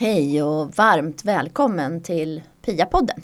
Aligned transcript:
Hej 0.00 0.42
och 0.42 0.76
varmt 0.76 1.24
välkommen 1.24 2.02
till 2.02 2.42
Pia-podden. 2.62 3.22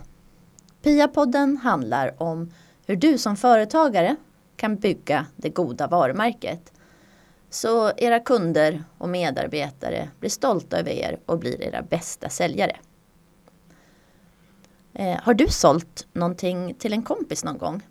Pia-podden 0.82 1.56
handlar 1.56 2.23
om 2.23 2.52
hur 2.86 2.96
du 2.96 3.18
som 3.18 3.36
företagare 3.36 4.16
kan 4.56 4.77
bygga 4.77 5.27
det 5.37 5.48
goda 5.48 5.87
varumärket. 5.87 6.73
Så 7.50 7.92
era 7.96 8.20
kunder 8.20 8.84
och 8.98 9.09
medarbetare 9.09 10.09
blir 10.20 10.30
stolta 10.30 10.79
över 10.79 10.91
er 10.91 11.18
och 11.27 11.38
blir 11.38 11.62
era 11.62 11.82
bästa 11.82 12.29
säljare. 12.29 12.77
Eh, 14.92 15.19
har 15.22 15.34
du 15.34 15.48
sålt 15.48 16.06
någonting 16.12 16.75
till 16.75 16.92
en 16.92 17.02
kompis 17.02 17.45
någon 17.45 17.59
gång? 17.59 17.83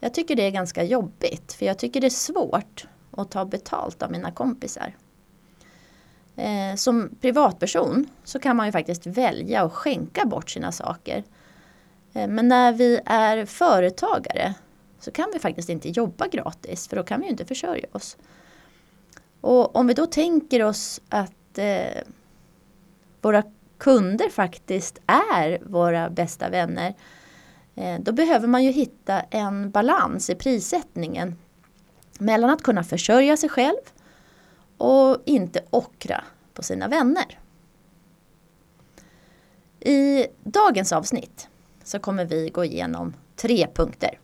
Jag 0.00 0.14
tycker 0.14 0.36
det 0.36 0.46
är 0.46 0.50
ganska 0.50 0.84
jobbigt 0.84 1.52
för 1.52 1.66
jag 1.66 1.78
tycker 1.78 2.00
det 2.00 2.06
är 2.06 2.10
svårt 2.10 2.86
att 3.10 3.30
ta 3.30 3.44
betalt 3.44 4.02
av 4.02 4.10
mina 4.10 4.32
kompisar. 4.32 4.94
Eh, 6.36 6.76
som 6.76 7.10
privatperson 7.20 8.06
så 8.24 8.38
kan 8.38 8.56
man 8.56 8.66
ju 8.66 8.72
faktiskt 8.72 9.06
välja 9.06 9.62
att 9.62 9.72
skänka 9.72 10.24
bort 10.24 10.50
sina 10.50 10.72
saker. 10.72 11.24
Eh, 12.12 12.28
men 12.28 12.48
när 12.48 12.72
vi 12.72 13.00
är 13.04 13.44
företagare 13.46 14.54
så 15.00 15.10
kan 15.10 15.30
vi 15.32 15.38
faktiskt 15.38 15.68
inte 15.68 15.88
jobba 15.88 16.26
gratis 16.26 16.88
för 16.88 16.96
då 16.96 17.02
kan 17.02 17.20
vi 17.20 17.26
ju 17.26 17.30
inte 17.30 17.44
försörja 17.44 17.86
oss. 17.92 18.16
Och 19.40 19.76
om 19.76 19.86
vi 19.86 19.94
då 19.94 20.06
tänker 20.06 20.62
oss 20.62 21.00
att 21.08 21.58
eh, 21.58 22.02
våra 23.20 23.42
kunder 23.78 24.28
faktiskt 24.28 24.98
är 25.06 25.58
våra 25.62 26.10
bästa 26.10 26.48
vänner. 26.48 26.94
Eh, 27.74 28.00
då 28.00 28.12
behöver 28.12 28.48
man 28.48 28.64
ju 28.64 28.70
hitta 28.70 29.20
en 29.20 29.70
balans 29.70 30.30
i 30.30 30.34
prissättningen 30.34 31.38
mellan 32.18 32.50
att 32.50 32.62
kunna 32.62 32.84
försörja 32.84 33.36
sig 33.36 33.48
själv 33.48 33.76
och 34.78 35.22
inte 35.24 35.64
ockra 35.70 36.24
på 36.54 36.62
sina 36.62 36.88
vänner. 36.88 37.38
I 39.80 40.26
dagens 40.44 40.92
avsnitt 40.92 41.48
så 41.84 41.98
kommer 41.98 42.24
vi 42.24 42.50
gå 42.50 42.64
igenom 42.64 43.14
tre 43.36 43.66
punkter. 43.74 44.18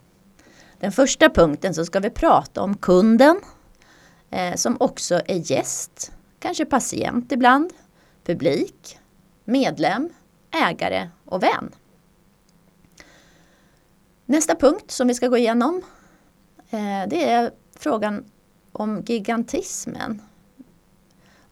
Den 0.78 0.92
första 0.92 1.30
punkten 1.30 1.74
så 1.74 1.84
ska 1.84 2.00
vi 2.00 2.10
prata 2.10 2.62
om 2.62 2.76
kunden 2.76 3.40
eh, 4.30 4.54
som 4.54 4.76
också 4.80 5.22
är 5.26 5.52
gäst, 5.52 6.12
kanske 6.38 6.64
patient 6.64 7.32
ibland, 7.32 7.72
publik, 8.24 8.98
medlem, 9.44 10.08
ägare 10.50 11.10
och 11.24 11.42
vän. 11.42 11.72
Nästa 14.26 14.54
punkt 14.54 14.90
som 14.90 15.08
vi 15.08 15.14
ska 15.14 15.28
gå 15.28 15.36
igenom 15.36 15.82
eh, 16.70 17.08
det 17.08 17.30
är 17.30 17.50
frågan 17.76 18.24
om 18.72 19.02
gigantismen. 19.06 20.22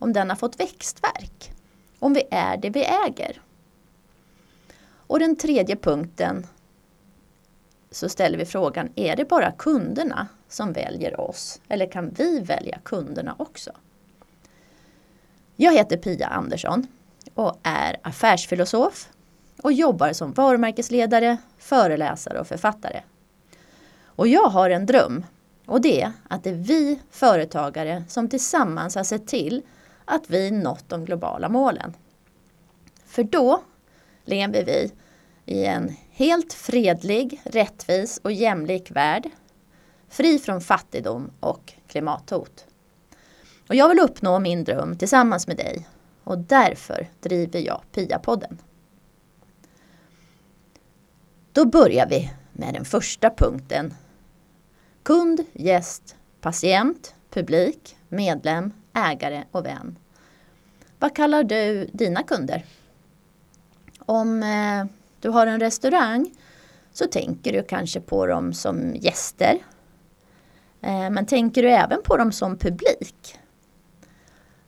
Om 0.01 0.13
den 0.13 0.31
har 0.31 0.37
fått 0.37 0.61
växtverk. 0.61 1.53
Om 1.99 2.15
vi 2.15 2.23
är 2.31 2.57
det 2.57 2.71
vi 2.71 2.85
äger. 2.85 3.43
Och 5.07 5.19
den 5.19 5.37
tredje 5.37 5.77
punkten 5.77 6.47
så 7.91 8.09
ställer 8.09 8.39
vi 8.39 8.45
frågan, 8.45 8.89
är 8.95 9.17
det 9.17 9.25
bara 9.25 9.53
kunderna 9.53 10.29
som 10.49 10.73
väljer 10.73 11.21
oss? 11.21 11.61
Eller 11.69 11.91
kan 11.91 12.11
vi 12.11 12.41
välja 12.41 12.79
kunderna 12.85 13.35
också? 13.39 13.73
Jag 15.57 15.73
heter 15.73 15.97
Pia 15.97 16.27
Andersson 16.27 16.87
och 17.35 17.59
är 17.63 17.97
affärsfilosof 18.03 19.09
och 19.63 19.73
jobbar 19.73 20.13
som 20.13 20.33
varumärkesledare, 20.33 21.37
föreläsare 21.59 22.41
och 22.41 22.47
författare. 22.47 23.03
Och 24.05 24.29
jag 24.29 24.49
har 24.49 24.71
en 24.71 24.87
dröm 24.87 25.27
och 25.67 25.81
det 25.81 26.03
är 26.03 26.13
att 26.29 26.45
det 26.45 26.51
är 26.51 26.55
vi 26.55 27.01
företagare 27.11 28.05
som 28.09 28.29
tillsammans 28.29 28.95
har 28.95 29.05
sett 29.05 29.27
till 29.27 29.63
att 30.11 30.31
vi 30.31 30.51
nått 30.51 30.89
de 30.89 31.05
globala 31.05 31.49
målen. 31.49 31.95
För 33.05 33.23
då 33.23 33.63
lever 34.25 34.65
vi 34.65 34.93
i 35.47 35.65
en 35.67 35.97
helt 36.11 36.53
fredlig, 36.53 37.41
rättvis 37.45 38.21
och 38.25 38.33
jämlik 38.33 38.91
värld. 38.91 39.31
Fri 40.09 40.39
från 40.39 40.61
fattigdom 40.61 41.31
och 41.41 41.73
klimathot. 41.87 42.67
Och 43.69 43.75
jag 43.75 43.89
vill 43.89 44.01
uppnå 44.01 44.39
min 44.39 44.65
dröm 44.65 44.99
tillsammans 44.99 45.47
med 45.47 45.57
dig 45.57 45.89
och 46.25 46.39
därför 46.39 47.09
driver 47.21 47.61
jag 47.61 47.83
PIA-podden. 47.93 48.59
Då 51.53 51.65
börjar 51.65 52.09
vi 52.09 52.31
med 52.53 52.75
den 52.75 52.85
första 52.85 53.31
punkten. 53.31 53.95
Kund, 55.03 55.45
gäst, 55.53 56.17
patient, 56.41 57.15
publik, 57.31 57.97
medlem, 58.09 58.73
ägare 58.93 59.45
och 59.51 59.67
vän. 59.67 59.99
Vad 61.01 61.15
kallar 61.15 61.45
du 61.45 61.91
dina 61.93 62.23
kunder? 62.23 62.65
Om 63.99 64.43
eh, 64.43 64.85
du 65.21 65.29
har 65.29 65.47
en 65.47 65.61
restaurang 65.61 66.35
så 66.93 67.07
tänker 67.07 67.53
du 67.53 67.63
kanske 67.63 68.01
på 68.01 68.27
dem 68.27 68.53
som 68.53 68.97
gäster. 68.97 69.59
Eh, 70.81 71.11
men 71.11 71.27
tänker 71.27 71.63
du 71.63 71.71
även 71.71 72.03
på 72.03 72.17
dem 72.17 72.33
som 72.33 72.59
publik? 72.59 73.39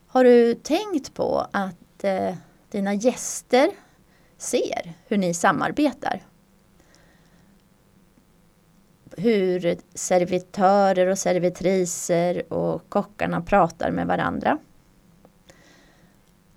Har 0.06 0.24
du 0.24 0.54
tänkt 0.54 1.14
på 1.14 1.46
att 1.52 2.04
eh, 2.04 2.34
dina 2.70 2.94
gäster 2.94 3.70
ser 4.38 4.94
hur 5.06 5.16
ni 5.16 5.34
samarbetar? 5.34 6.22
Hur 9.16 9.76
servitörer 9.94 11.06
och 11.06 11.18
servitriser 11.18 12.52
och 12.52 12.88
kockarna 12.88 13.40
pratar 13.40 13.90
med 13.90 14.06
varandra. 14.06 14.58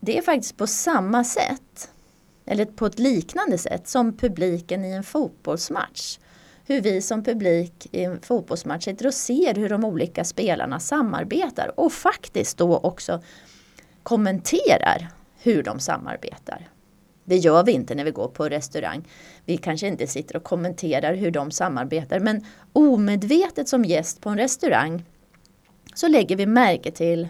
Det 0.06 0.18
är 0.18 0.22
faktiskt 0.22 0.58
på 0.58 0.68
samma 0.68 1.24
sätt, 1.24 1.92
eller 2.46 2.66
på 2.66 2.86
ett 2.86 3.00
liknande 3.00 3.58
sätt 3.58 3.88
som 3.88 4.18
publiken 4.18 4.86
i 4.86 4.92
en 4.92 5.04
fotbollsmatch. 5.04 6.20
Hur 6.66 6.82
vi 6.82 7.02
som 7.02 7.24
publik 7.24 7.88
i 7.92 8.04
en 8.04 8.22
fotbollsmatch 8.22 8.86
sitter 8.86 9.08
och 9.08 9.14
ser 9.14 9.56
hur 9.56 9.70
de 9.70 9.86
olika 9.86 10.24
spelarna 10.24 10.80
samarbetar 10.80 11.80
och 11.80 11.94
faktiskt 11.94 12.58
då 12.58 12.78
också 12.78 13.22
kommenterar 14.04 15.10
hur 15.38 15.64
de 15.64 15.80
samarbetar. 15.80 16.70
Det 17.24 17.38
gör 17.38 17.64
vi 17.64 17.72
inte 17.72 17.96
när 17.96 18.04
vi 18.04 18.12
går 18.12 18.28
på 18.28 18.50
restaurang. 18.50 19.08
Vi 19.46 19.58
kanske 19.58 19.88
inte 19.88 20.08
sitter 20.08 20.36
och 20.36 20.44
kommenterar 20.44 21.14
hur 21.14 21.32
de 21.32 21.52
samarbetar 21.52 22.20
men 22.20 22.46
omedvetet 22.74 23.70
som 23.70 23.86
gäst 23.86 24.22
på 24.22 24.30
en 24.30 24.38
restaurang 24.38 25.04
så 25.94 26.08
lägger 26.08 26.36
vi 26.36 26.46
märke 26.46 26.92
till 26.92 27.28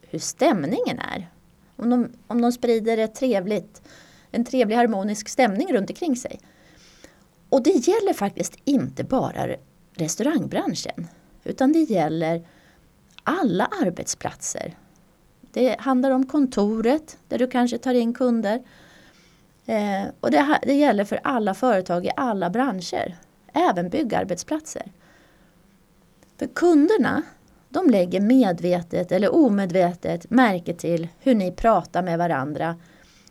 hur 0.00 0.18
stämningen 0.18 0.98
är. 0.98 1.33
Om 1.76 1.90
de, 1.90 2.12
om 2.26 2.40
de 2.40 2.52
sprider 2.52 2.98
ett 2.98 3.14
trevligt, 3.14 3.82
en 4.30 4.44
trevlig 4.44 4.76
harmonisk 4.76 5.28
stämning 5.28 5.72
runt 5.72 5.90
omkring 5.90 6.16
sig. 6.16 6.40
Och 7.48 7.62
det 7.62 7.88
gäller 7.88 8.12
faktiskt 8.12 8.56
inte 8.64 9.04
bara 9.04 9.56
restaurangbranschen 9.94 11.08
utan 11.44 11.72
det 11.72 11.78
gäller 11.78 12.46
alla 13.22 13.64
arbetsplatser. 13.64 14.74
Det 15.40 15.80
handlar 15.80 16.10
om 16.10 16.26
kontoret 16.26 17.18
där 17.28 17.38
du 17.38 17.46
kanske 17.46 17.78
tar 17.78 17.94
in 17.94 18.14
kunder. 18.14 18.62
Eh, 19.66 20.04
och 20.20 20.30
det, 20.30 20.58
det 20.62 20.74
gäller 20.74 21.04
för 21.04 21.20
alla 21.24 21.54
företag 21.54 22.06
i 22.06 22.10
alla 22.16 22.50
branscher, 22.50 23.16
även 23.52 23.88
byggarbetsplatser. 23.88 24.92
För 26.38 26.46
kunderna, 26.46 27.22
de 27.74 27.90
lägger 27.90 28.20
medvetet 28.20 29.12
eller 29.12 29.34
omedvetet 29.34 30.30
märke 30.30 30.74
till 30.74 31.08
hur 31.18 31.34
ni 31.34 31.52
pratar 31.52 32.02
med 32.02 32.18
varandra 32.18 32.76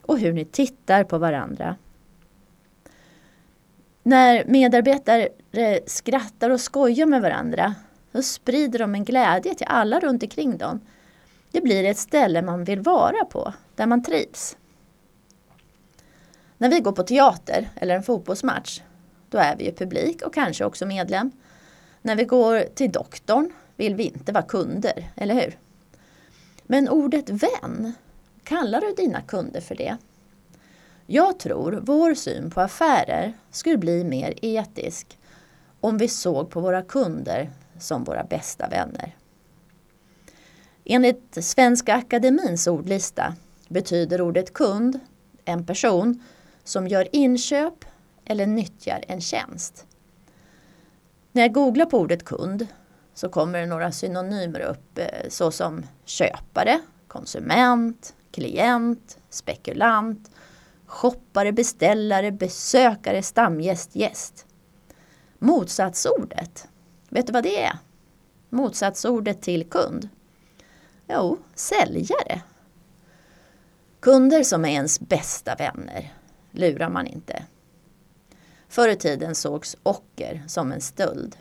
och 0.01 0.19
hur 0.19 0.33
ni 0.33 0.45
tittar 0.45 1.03
på 1.03 1.17
varandra. 1.17 1.75
När 4.03 4.45
medarbetare 4.45 5.29
skrattar 5.85 6.49
och 6.49 6.61
skojar 6.61 7.05
med 7.05 7.22
varandra, 7.22 7.75
så 8.11 8.22
sprider 8.22 8.79
de 8.79 8.95
en 8.95 9.05
glädje 9.05 9.55
till 9.55 9.67
alla 9.69 9.99
runt 9.99 10.23
omkring 10.23 10.57
dem. 10.57 10.79
Det 11.51 11.61
blir 11.61 11.84
ett 11.84 11.97
ställe 11.97 12.41
man 12.41 12.63
vill 12.63 12.81
vara 12.81 13.25
på, 13.25 13.53
där 13.75 13.85
man 13.85 14.03
trivs. 14.03 14.57
När 16.57 16.69
vi 16.69 16.79
går 16.79 16.91
på 16.91 17.03
teater 17.03 17.69
eller 17.75 17.96
en 17.96 18.03
fotbollsmatch, 18.03 18.81
då 19.29 19.37
är 19.37 19.55
vi 19.55 19.66
ju 19.66 19.72
publik 19.72 20.22
och 20.22 20.34
kanske 20.34 20.66
också 20.66 20.85
medlem. 20.85 21.31
När 22.01 22.16
vi 22.16 22.23
går 22.23 22.63
till 22.75 22.91
doktorn 22.91 23.51
vill 23.75 23.96
vi 23.96 24.03
inte 24.03 24.31
vara 24.31 24.43
kunder, 24.43 25.11
eller 25.16 25.35
hur? 25.35 25.58
Men 26.64 26.90
ordet 26.90 27.29
vän, 27.29 27.93
kallar 28.43 28.81
du 28.81 28.93
dina 28.93 29.22
kunder 29.22 29.61
för 29.61 29.75
det? 29.75 29.97
Jag 31.08 31.40
tror 31.40 31.79
vår 31.85 32.14
syn 32.14 32.52
på 32.52 32.61
affärer 32.61 33.34
skulle 33.52 33.78
bli 33.78 34.03
mer 34.03 34.34
etisk 34.41 35.17
om 35.79 35.97
vi 35.97 36.08
såg 36.08 36.49
på 36.49 36.59
våra 36.59 36.81
kunder 36.81 37.49
som 37.79 38.03
våra 38.03 38.23
bästa 38.23 38.70
vänner. 38.70 39.16
Enligt 40.85 41.37
Svenska 41.43 41.96
Akademins 41.96 42.67
ordlista 42.67 43.35
betyder 43.67 44.22
ordet 44.22 44.53
kund 44.53 44.99
en 45.46 45.66
person 45.66 46.23
som 46.64 46.87
gör 46.87 47.08
inköp 47.16 47.85
eller 48.25 48.46
nyttjar 48.46 49.03
en 49.08 49.22
tjänst. 49.22 49.85
När 51.31 51.41
jag 51.41 51.53
googlar 51.53 51.85
på 51.85 51.99
ordet 51.99 52.25
kund 52.25 52.67
så 53.13 53.29
kommer 53.29 53.59
det 53.59 53.65
några 53.65 53.91
synonymer 53.91 54.59
upp 54.59 54.97
eh, 54.97 55.29
såsom 55.29 55.85
köpare, 56.05 56.79
konsument, 57.07 58.15
klient, 58.31 59.17
spekulant, 59.29 60.31
shoppare, 60.85 61.51
beställare, 61.51 62.31
besökare, 62.31 63.23
stamgäst, 63.23 63.95
gäst. 63.95 64.45
Motsatsordet, 65.39 66.67
vet 67.09 67.27
du 67.27 67.33
vad 67.33 67.43
det 67.43 67.63
är? 67.63 67.77
Motsatsordet 68.49 69.41
till 69.41 69.69
kund? 69.69 70.09
Jo, 71.07 71.37
säljare. 71.55 72.41
Kunder 73.99 74.43
som 74.43 74.65
är 74.65 74.69
ens 74.69 74.99
bästa 74.99 75.55
vänner 75.55 76.13
lurar 76.51 76.89
man 76.89 77.07
inte. 77.07 77.43
Förr 78.69 78.89
i 78.89 78.95
tiden 78.95 79.35
sågs 79.35 79.77
ocker 79.83 80.43
som 80.47 80.71
en 80.71 80.81
stöld. 80.81 81.37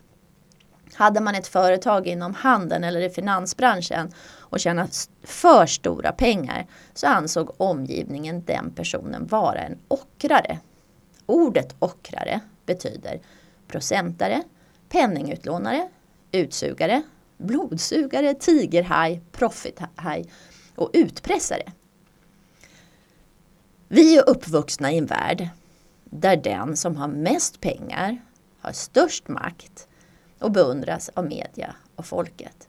Hade 0.95 1.21
man 1.21 1.35
ett 1.35 1.47
företag 1.47 2.07
inom 2.07 2.35
handeln 2.35 2.85
eller 2.85 3.01
i 3.01 3.11
finansbranschen 3.11 4.13
och 4.39 4.61
tjänade 4.61 4.91
för 5.23 5.67
stora 5.67 6.13
pengar 6.13 6.67
så 6.95 7.07
ansåg 7.07 7.55
omgivningen 7.57 8.45
den 8.45 8.73
personen 8.75 9.27
vara 9.27 9.59
en 9.61 9.79
ockrare. 9.89 10.59
Ordet 11.27 11.75
ockrare 11.79 12.41
betyder 12.67 13.21
procentare, 13.69 14.43
penningutlånare, 14.89 15.89
utsugare, 16.33 17.03
blodsugare, 17.37 18.35
tigerhaj, 18.35 19.21
profithaj 19.33 20.25
och 20.77 20.91
utpressare. 20.93 21.73
Vi 23.89 24.19
är 24.19 24.29
uppvuxna 24.29 24.93
i 24.93 24.99
en 24.99 25.07
värld 25.07 25.49
där 26.05 26.37
den 26.37 26.77
som 26.77 26.97
har 26.97 27.09
mest 27.09 27.61
pengar 27.61 28.19
har 28.61 28.73
störst 28.73 29.29
makt 29.29 29.89
och 30.43 30.51
beundras 30.51 31.11
av 31.15 31.25
media 31.25 31.75
och 31.97 32.07
folket. 32.07 32.69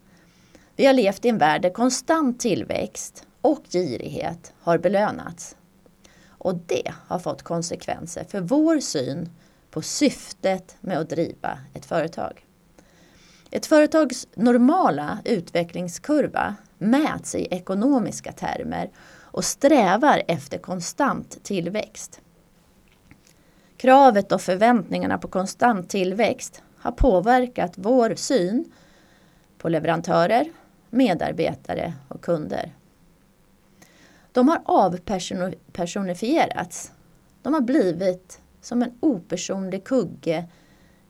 Vi 0.76 0.86
har 0.86 0.94
levt 0.94 1.26
i 1.26 1.30
en 1.30 1.38
värld 1.38 1.62
där 1.62 1.70
konstant 1.70 2.40
tillväxt 2.40 3.28
och 3.42 3.64
girighet 3.72 4.54
har 4.60 4.78
belönats. 4.78 5.56
Och 6.28 6.56
det 6.56 6.94
har 7.08 7.20
fått 7.20 7.44
konsekvenser 7.44 8.24
för 8.24 8.42
vår 8.42 8.80
syn 8.80 9.30
på 9.72 9.82
syftet 9.82 10.76
med 10.82 10.98
att 10.98 11.10
driva 11.10 11.60
ett 11.74 11.86
företag. 11.86 12.46
Ett 13.52 13.66
företags 13.66 14.28
normala 14.36 15.20
utvecklingskurva 15.26 16.56
mäts 16.78 17.36
i 17.36 17.48
ekonomiska 17.52 18.32
termer 18.32 18.92
och 19.22 19.46
strävar 19.46 20.24
efter 20.28 20.58
konstant 20.58 21.44
tillväxt. 21.44 22.22
Kravet 23.78 24.32
och 24.32 24.42
förväntningarna 24.42 25.18
på 25.18 25.28
konstant 25.28 25.90
tillväxt 25.90 26.62
har 26.84 26.92
påverkat 26.92 27.74
vår 27.76 28.16
syn 28.16 28.72
på 29.58 29.70
leverantörer, 29.70 30.52
medarbetare 30.90 31.94
och 32.08 32.22
kunder. 32.22 32.72
De 34.32 34.48
har 34.48 34.62
avpersonifierats. 34.66 36.92
De 37.42 37.54
har 37.54 37.62
blivit 37.62 38.40
som 38.62 38.84
en 38.84 38.98
opersonlig 39.00 39.84
kugge 39.84 40.46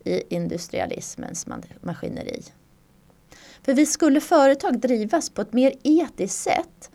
i 0.03 0.35
industrialismens 0.35 1.47
maskineri. 1.81 2.43
För 3.61 3.73
vi 3.73 3.85
skulle 3.85 4.21
företag 4.21 4.79
drivas 4.79 5.29
på 5.29 5.41
ett 5.41 5.53
mer 5.53 5.73
etiskt 5.83 6.43
sätt 6.43 6.91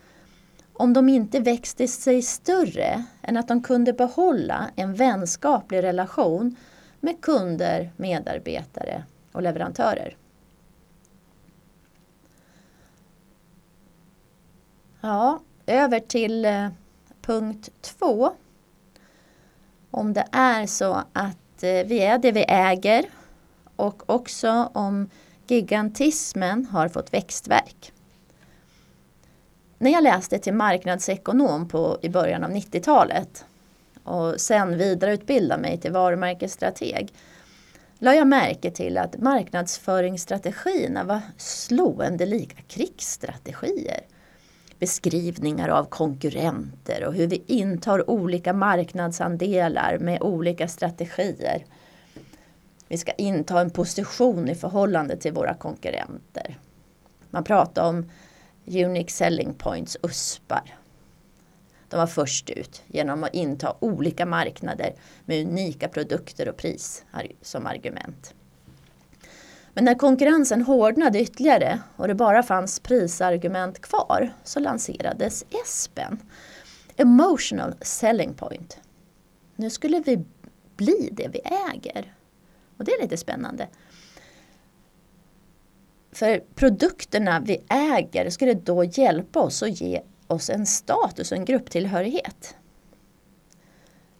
om 0.73 0.93
de 0.93 1.09
inte 1.09 1.39
växte 1.39 1.87
sig 1.87 2.21
större 2.21 3.03
än 3.21 3.37
att 3.37 3.47
de 3.47 3.63
kunde 3.63 3.93
behålla 3.93 4.69
en 4.75 4.93
vänskaplig 4.93 5.83
relation 5.83 6.55
med 6.99 7.21
kunder, 7.21 7.91
medarbetare 7.97 9.03
och 9.31 9.41
leverantörer. 9.41 10.15
Ja, 15.01 15.39
över 15.65 15.99
till 15.99 16.45
eh, 16.45 16.67
punkt 17.21 17.69
två. 17.81 18.31
Om 19.91 20.13
det 20.13 20.25
är 20.31 20.65
så 20.65 20.93
att 21.13 21.63
eh, 21.63 21.85
vi 21.85 21.99
är 21.99 22.17
det 22.17 22.31
vi 22.31 22.45
äger 22.47 23.05
och 23.75 24.09
också 24.09 24.69
om 24.73 25.09
gigantismen 25.47 26.65
har 26.65 26.87
fått 26.87 27.13
växtverk. 27.13 27.93
När 29.77 29.91
jag 29.91 30.03
läste 30.03 30.39
till 30.39 30.53
marknadsekonom 30.53 31.67
på, 31.67 31.97
i 32.01 32.09
början 32.09 32.43
av 32.43 32.51
90-talet 32.51 33.45
och 34.09 34.41
sen 34.41 34.77
vidareutbilda 34.77 35.57
mig 35.57 35.77
till 35.77 35.91
varumärkesstrateg 35.91 37.13
la 37.99 38.15
jag 38.15 38.27
märke 38.27 38.71
till 38.71 38.97
att 38.97 39.17
marknadsföringsstrategierna 39.17 41.03
var 41.03 41.21
slående 41.37 42.25
lika 42.25 42.61
krigsstrategier. 42.67 44.01
Beskrivningar 44.79 45.69
av 45.69 45.83
konkurrenter 45.83 47.03
och 47.05 47.13
hur 47.13 47.27
vi 47.27 47.43
intar 47.47 48.09
olika 48.09 48.53
marknadsandelar 48.53 49.97
med 49.97 50.21
olika 50.21 50.67
strategier. 50.67 51.65
Vi 52.87 52.97
ska 52.97 53.11
inta 53.11 53.61
en 53.61 53.69
position 53.69 54.49
i 54.49 54.55
förhållande 54.55 55.17
till 55.17 55.33
våra 55.33 55.53
konkurrenter. 55.53 56.57
Man 57.29 57.43
pratar 57.43 57.89
om 57.89 58.09
Unique 58.65 59.11
Selling 59.11 59.53
Points, 59.53 59.97
USPar. 60.03 60.78
De 61.89 61.97
var 61.97 62.07
först 62.07 62.49
ut 62.49 62.83
genom 62.87 63.23
att 63.23 63.33
inta 63.33 63.75
olika 63.79 64.25
marknader 64.25 64.93
med 65.25 65.47
unika 65.47 65.87
produkter 65.87 66.49
och 66.49 66.57
pris 66.57 67.05
som 67.41 67.67
argument. 67.67 68.33
Men 69.73 69.85
när 69.85 69.95
konkurrensen 69.95 70.61
hårdnade 70.61 71.19
ytterligare 71.19 71.79
och 71.95 72.07
det 72.07 72.15
bara 72.15 72.43
fanns 72.43 72.79
prisargument 72.79 73.81
kvar 73.81 74.33
så 74.43 74.59
lanserades 74.59 75.45
ESPEN, 75.63 76.19
Emotional 76.97 77.75
Selling 77.81 78.33
Point. 78.33 78.79
Nu 79.55 79.69
skulle 79.69 79.99
vi 79.99 80.25
bli 80.77 81.09
det 81.11 81.27
vi 81.27 81.41
äger. 81.73 82.13
Och 82.77 82.85
det 82.85 82.91
är 82.91 83.01
lite 83.01 83.17
spännande. 83.17 83.67
För 86.11 86.43
produkterna 86.55 87.39
vi 87.39 87.63
äger 87.69 88.29
skulle 88.29 88.53
då 88.53 88.83
hjälpa 88.83 89.39
oss 89.39 89.63
att 89.63 89.81
ge 89.81 90.01
oss 90.31 90.49
en 90.49 90.65
status 90.65 91.31
och 91.31 91.37
en 91.37 91.45
grupptillhörighet. 91.45 92.55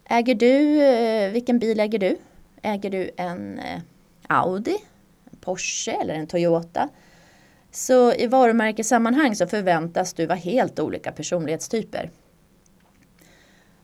Äger 0.06 0.36
du, 0.36 0.82
eh, 0.82 1.32
vilken 1.32 1.60
bil 1.60 1.80
äger 1.80 2.00
du? 2.00 2.18
Äger 2.62 2.90
du 2.90 3.12
en 3.18 3.60
eh, 3.60 3.80
Audi, 4.28 4.78
en 5.32 5.38
Porsche 5.38 5.92
eller 5.92 6.14
en 6.14 6.28
Toyota? 6.28 6.90
Så 7.72 8.14
i 8.14 8.28
varumärkessammanhang 8.28 9.36
så 9.36 9.48
förväntas 9.48 10.14
du 10.14 10.26
vara 10.26 10.38
helt 10.38 10.80
olika 10.80 11.12
personlighetstyper. 11.12 12.12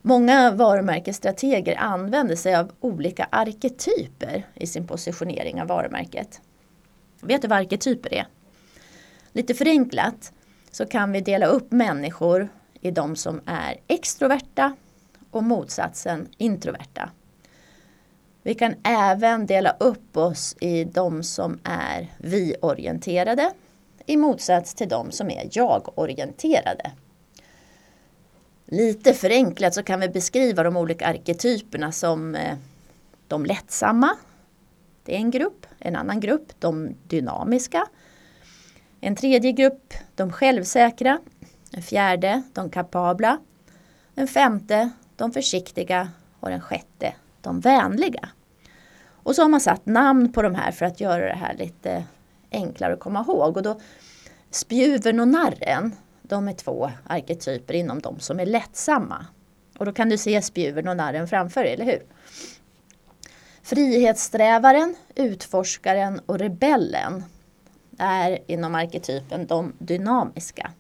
Många 0.02 0.52
varumärkesstrateger 0.52 1.76
använder 1.76 2.36
sig 2.36 2.56
av 2.56 2.72
olika 2.80 3.28
arketyper 3.32 4.48
i 4.56 4.68
sin 4.68 4.88
positionering 4.88 5.62
av 5.62 5.68
varumärket. 5.68 6.42
Vet 7.22 7.42
du 7.42 7.48
vad 7.48 7.60
arketyper 7.60 8.14
är? 8.14 8.28
Lite 9.32 9.54
förenklat 9.54 10.34
så 10.76 10.86
kan 10.86 11.12
vi 11.12 11.22
dela 11.22 11.46
upp 11.46 11.72
människor 11.72 12.50
i 12.82 12.92
de 12.92 13.16
som 13.16 13.42
är 13.46 13.78
extroverta 13.88 14.76
och 15.32 15.44
motsatsen 15.44 16.28
introverta. 16.38 17.10
Vi 18.44 18.54
kan 18.54 18.76
även 18.84 19.46
dela 19.46 19.76
upp 19.80 20.18
oss 20.18 20.56
i 20.60 20.84
de 20.84 21.24
som 21.24 21.60
är 21.64 22.14
vi-orienterade 22.18 23.52
i 24.06 24.18
motsats 24.18 24.76
till 24.76 24.90
de 24.90 25.12
som 25.12 25.30
är 25.30 25.50
jag-orienterade. 25.52 26.92
Lite 28.66 29.14
förenklat 29.14 29.74
så 29.74 29.84
kan 29.84 30.00
vi 30.00 30.10
beskriva 30.10 30.64
de 30.64 30.78
olika 30.78 31.08
arketyperna 31.08 31.92
som 31.92 32.36
eh, 32.36 32.58
de 33.28 33.46
lättsamma, 33.46 34.16
det 35.04 35.16
är 35.16 35.20
en 35.20 35.32
grupp, 35.32 35.66
en 35.80 35.96
annan 35.96 36.20
grupp, 36.20 36.52
de 36.60 36.96
dynamiska, 37.08 37.88
en 39.06 39.16
tredje 39.16 39.52
grupp, 39.52 39.94
de 40.16 40.32
självsäkra. 40.32 41.20
En 41.72 41.82
fjärde, 41.82 42.42
de 42.54 42.70
kapabla. 42.70 43.40
En 44.16 44.28
femte, 44.28 44.90
de 45.16 45.32
försiktiga. 45.32 46.12
Och 46.40 46.50
den 46.50 46.62
sjätte, 46.62 47.14
de 47.42 47.60
vänliga. 47.60 48.30
Och 49.08 49.36
så 49.36 49.42
har 49.42 49.50
man 49.50 49.62
satt 49.62 49.86
namn 49.86 50.32
på 50.32 50.42
de 50.42 50.56
här 50.56 50.72
för 50.72 50.86
att 50.86 51.02
göra 51.02 51.26
det 51.26 51.36
här 51.36 51.54
lite 51.54 52.04
enklare 52.52 52.94
att 52.94 53.00
komma 53.00 53.26
ihåg. 53.28 53.58
Och 53.58 53.64
då 53.64 53.80
Spjuvern 54.52 55.20
och 55.20 55.28
narren, 55.28 55.96
de 56.22 56.48
är 56.48 56.54
två 56.54 56.92
arketyper 57.08 57.74
inom 57.74 58.00
de 58.00 58.20
som 58.20 58.40
är 58.40 58.46
lättsamma. 58.46 59.26
Och 59.78 59.86
då 59.86 59.94
kan 59.94 60.10
du 60.10 60.18
se 60.18 60.42
spjuvern 60.42 60.88
och 60.88 60.98
narren 60.98 61.28
framför 61.28 61.64
dig, 61.64 61.74
eller 61.74 61.86
hur? 61.86 62.04
Frihetssträvaren, 63.64 64.96
utforskaren 65.16 66.22
och 66.26 66.40
rebellen 66.40 67.24
är 67.98 68.40
inom 68.48 68.76
arketypen 68.76 69.48
de 69.48 69.74
dynamiska. 69.80 70.72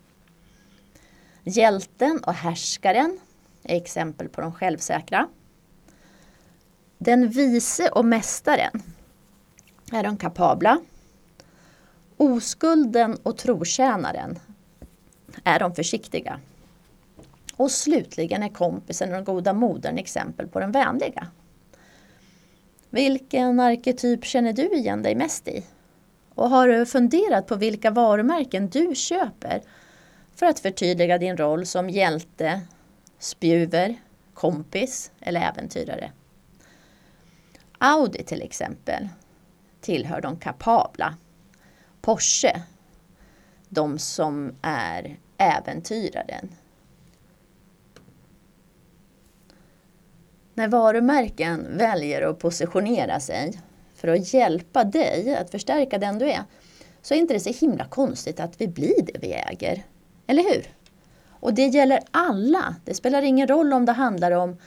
Hjälten 1.44 2.20
och 2.24 2.34
härskaren 2.34 3.20
är 3.64 3.78
exempel 3.78 4.30
på 4.30 4.42
de 4.42 4.54
självsäkra. 4.54 5.28
Den 6.98 7.30
vise 7.30 7.90
och 7.90 8.06
mästaren 8.06 8.84
är 9.92 10.04
de 10.04 10.18
kapabla. 10.18 10.80
Oskulden 12.18 13.18
och 13.24 13.38
trotjänaren 13.38 14.40
är 15.44 15.60
de 15.60 15.76
försiktiga. 15.76 16.40
Och 17.56 17.72
slutligen 17.72 18.44
är 18.44 18.50
kompisen 18.50 19.10
och 19.10 19.16
den 19.16 19.24
goda 19.24 19.54
modern 19.54 19.98
exempel 19.98 20.48
på 20.48 20.60
den 20.60 20.72
vänliga. 20.72 21.28
Vilken 22.90 23.60
arketyp 23.60 24.26
känner 24.26 24.54
du 24.54 24.74
igen 24.74 25.04
dig 25.04 25.16
mest 25.16 25.48
i? 25.48 25.64
Och 26.36 26.50
har 26.50 26.68
du 26.68 26.86
funderat 26.86 27.48
på 27.48 27.56
vilka 27.56 27.92
varumärken 27.92 28.70
du 28.70 28.96
köper 28.96 29.62
för 30.36 30.46
att 30.46 30.60
förtydliga 30.60 31.18
din 31.18 31.38
roll 31.38 31.66
som 31.66 31.90
hjälte, 31.90 32.62
spjuver, 33.20 33.96
kompis 34.34 35.12
eller 35.20 35.42
äventyrare? 35.42 36.12
Audi 37.78 38.24
till 38.24 38.42
exempel 38.42 39.10
tillhör 39.82 40.22
de 40.22 40.40
kapabla. 40.40 41.16
Porsche, 42.02 42.62
de 43.70 44.00
som 44.00 44.56
är 44.62 45.18
äventyraren. 45.38 46.50
När 50.54 50.68
varumärken 50.68 51.78
väljer 51.78 52.22
att 52.22 52.40
positionera 52.40 53.20
sig 53.20 53.62
för 53.96 54.08
att 54.08 54.34
hjälpa 54.34 54.84
dig 54.84 55.36
att 55.36 55.52
förstärka 55.52 55.98
den 55.98 56.20
du 56.20 56.26
är 56.26 56.44
så 57.02 57.14
är 57.14 57.18
inte 57.18 57.34
det 57.34 57.40
så 57.40 57.50
himla 57.50 57.86
konstigt 57.86 58.40
att 58.40 58.62
vi 58.62 58.68
blir 58.68 59.02
det 59.02 59.20
vi 59.22 59.34
äger. 59.34 59.84
Eller 60.28 60.44
hur? 60.44 60.66
Och 61.30 61.54
det 61.54 61.66
gäller 61.66 62.00
alla. 62.12 62.76
Det 62.86 62.94
spelar 62.94 63.22
ingen 63.22 63.48
roll 63.48 63.74
om 63.74 63.86
det 63.86 63.92
handlar 63.92 64.32
om 64.32 64.58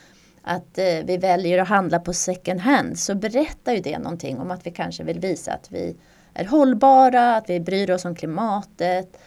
att 0.41 0.77
eh, 0.77 0.85
vi 1.03 1.17
väljer 1.17 1.59
att 1.59 1.67
handla 1.67 1.99
på 1.99 2.13
second 2.13 2.59
hand 2.59 2.99
så 2.99 3.15
berättar 3.15 3.73
ju 3.73 3.79
det 3.79 3.99
någonting 3.99 4.39
om 4.39 4.51
att 4.51 4.67
vi 4.67 4.71
kanske 4.71 5.03
vill 5.03 5.19
visa 5.19 5.53
att 5.53 5.71
vi 5.71 5.95
är 6.33 6.45
hållbara, 6.45 7.35
att 7.35 7.49
vi 7.49 7.59
bryr 7.59 7.91
oss 7.91 8.05
om 8.05 8.15
klimatet. 8.15 9.17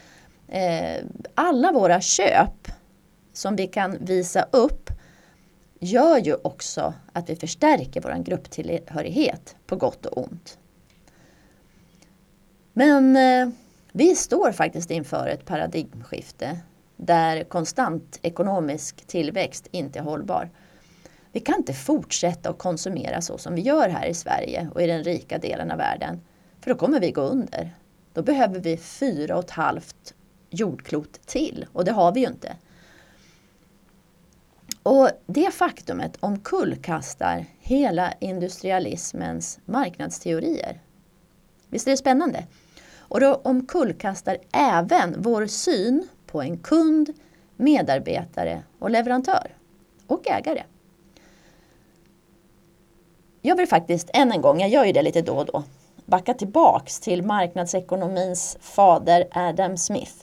Eh, 0.47 1.03
alla 1.35 1.71
våra 1.71 2.01
köp 2.01 2.67
som 3.33 3.55
vi 3.55 3.67
kan 3.67 3.97
visa 4.05 4.45
upp 4.51 4.89
gör 5.83 6.17
ju 6.17 6.35
också 6.41 6.93
att 7.13 7.29
vi 7.29 7.35
förstärker 7.35 8.01
vår 8.01 8.23
grupptillhörighet 8.23 9.55
på 9.65 9.75
gott 9.75 10.05
och 10.05 10.17
ont. 10.17 10.57
Men 12.73 13.15
eh, 13.15 13.49
vi 13.91 14.15
står 14.15 14.51
faktiskt 14.51 14.91
inför 14.91 15.27
ett 15.27 15.45
paradigmskifte 15.45 16.59
där 16.95 17.43
konstant 17.43 18.19
ekonomisk 18.21 19.07
tillväxt 19.07 19.67
inte 19.71 19.99
är 19.99 20.03
hållbar. 20.03 20.49
Vi 21.31 21.39
kan 21.39 21.55
inte 21.55 21.73
fortsätta 21.73 22.49
att 22.49 22.57
konsumera 22.57 23.21
så 23.21 23.37
som 23.37 23.55
vi 23.55 23.61
gör 23.61 23.89
här 23.89 24.05
i 24.05 24.13
Sverige 24.13 24.69
och 24.73 24.81
i 24.81 24.87
den 24.87 25.03
rika 25.03 25.37
delen 25.37 25.71
av 25.71 25.77
världen. 25.77 26.21
För 26.61 26.69
då 26.69 26.77
kommer 26.77 26.99
vi 26.99 27.11
gå 27.11 27.21
under. 27.21 27.75
Då 28.13 28.23
behöver 28.23 28.59
vi 28.59 28.77
fyra 28.77 29.37
och 29.37 29.43
ett 29.43 29.51
halvt 29.51 30.13
jordklot 30.49 31.21
till 31.25 31.65
och 31.73 31.85
det 31.85 31.91
har 31.91 32.11
vi 32.11 32.19
ju 32.19 32.27
inte. 32.27 32.55
Och 34.83 35.09
det 35.25 35.53
faktumet 35.53 36.17
omkullkastar 36.19 37.45
hela 37.59 38.13
industrialismens 38.19 39.59
marknadsteorier. 39.65 40.81
Visst 41.69 41.87
är 41.87 41.91
det 41.91 41.97
spännande? 41.97 42.47
Och 42.97 43.19
det 43.19 43.33
omkullkastar 43.33 44.37
även 44.51 45.15
vår 45.21 45.45
syn 45.47 46.07
på 46.27 46.41
en 46.41 46.57
kund, 46.57 47.13
medarbetare 47.55 48.63
och 48.79 48.89
leverantör 48.89 49.55
och 50.07 50.27
ägare. 50.27 50.63
Jag 53.41 53.55
vill 53.55 53.67
faktiskt 53.67 54.09
än 54.13 54.31
en 54.31 54.41
gång, 54.41 54.59
jag 54.59 54.69
gör 54.69 54.85
ju 54.85 54.91
det 54.91 55.01
lite 55.01 55.21
då 55.21 55.37
och 55.37 55.45
då, 55.45 55.63
backa 56.05 56.33
tillbaks 56.33 56.99
till 56.99 57.23
marknadsekonomins 57.23 58.57
fader 58.61 59.27
Adam 59.31 59.77
Smith 59.77 60.13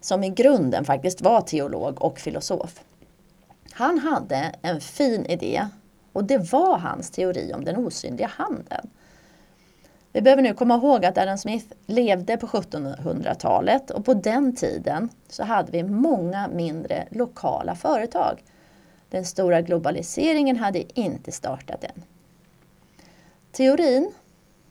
som 0.00 0.24
i 0.24 0.30
grunden 0.30 0.84
faktiskt 0.84 1.20
var 1.20 1.40
teolog 1.40 2.02
och 2.02 2.18
filosof. 2.18 2.84
Han 3.80 3.98
hade 3.98 4.54
en 4.62 4.80
fin 4.80 5.26
idé 5.26 5.66
och 6.12 6.24
det 6.24 6.52
var 6.52 6.78
hans 6.78 7.10
teori 7.10 7.52
om 7.54 7.64
den 7.64 7.76
osynliga 7.76 8.26
handen. 8.26 8.90
Vi 10.12 10.22
behöver 10.22 10.42
nu 10.42 10.54
komma 10.54 10.74
ihåg 10.74 11.04
att 11.04 11.18
Adam 11.18 11.38
Smith 11.38 11.66
levde 11.86 12.36
på 12.36 12.46
1700-talet 12.46 13.90
och 13.90 14.04
på 14.04 14.14
den 14.14 14.56
tiden 14.56 15.08
så 15.28 15.44
hade 15.44 15.72
vi 15.72 15.82
många 15.82 16.48
mindre 16.48 17.08
lokala 17.10 17.74
företag. 17.74 18.44
Den 19.10 19.24
stora 19.24 19.60
globaliseringen 19.60 20.56
hade 20.56 21.00
inte 21.00 21.32
startat 21.32 21.84
än. 21.84 22.02
Teorin, 23.52 24.12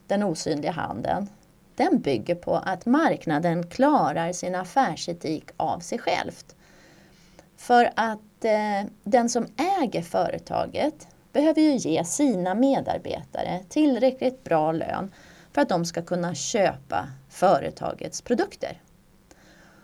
den 0.07 0.23
osynliga 0.23 0.71
handeln, 0.71 1.29
den 1.75 1.99
bygger 1.99 2.35
på 2.35 2.55
att 2.55 2.85
marknaden 2.85 3.67
klarar 3.67 4.33
sin 4.33 4.55
affärsetik 4.55 5.49
av 5.57 5.79
sig 5.79 5.99
självt. 5.99 6.55
För 7.59 7.91
att 7.95 8.45
eh, 8.45 8.91
den 9.03 9.29
som 9.29 9.47
äger 9.81 10.01
företaget 10.01 11.07
behöver 11.33 11.61
ju 11.61 11.75
ge 11.75 12.03
sina 12.03 12.55
medarbetare 12.55 13.59
tillräckligt 13.69 14.43
bra 14.43 14.71
lön 14.71 15.11
för 15.53 15.61
att 15.61 15.69
de 15.69 15.85
ska 15.85 16.01
kunna 16.01 16.35
köpa 16.35 17.07
företagets 17.29 18.21
produkter. 18.21 18.81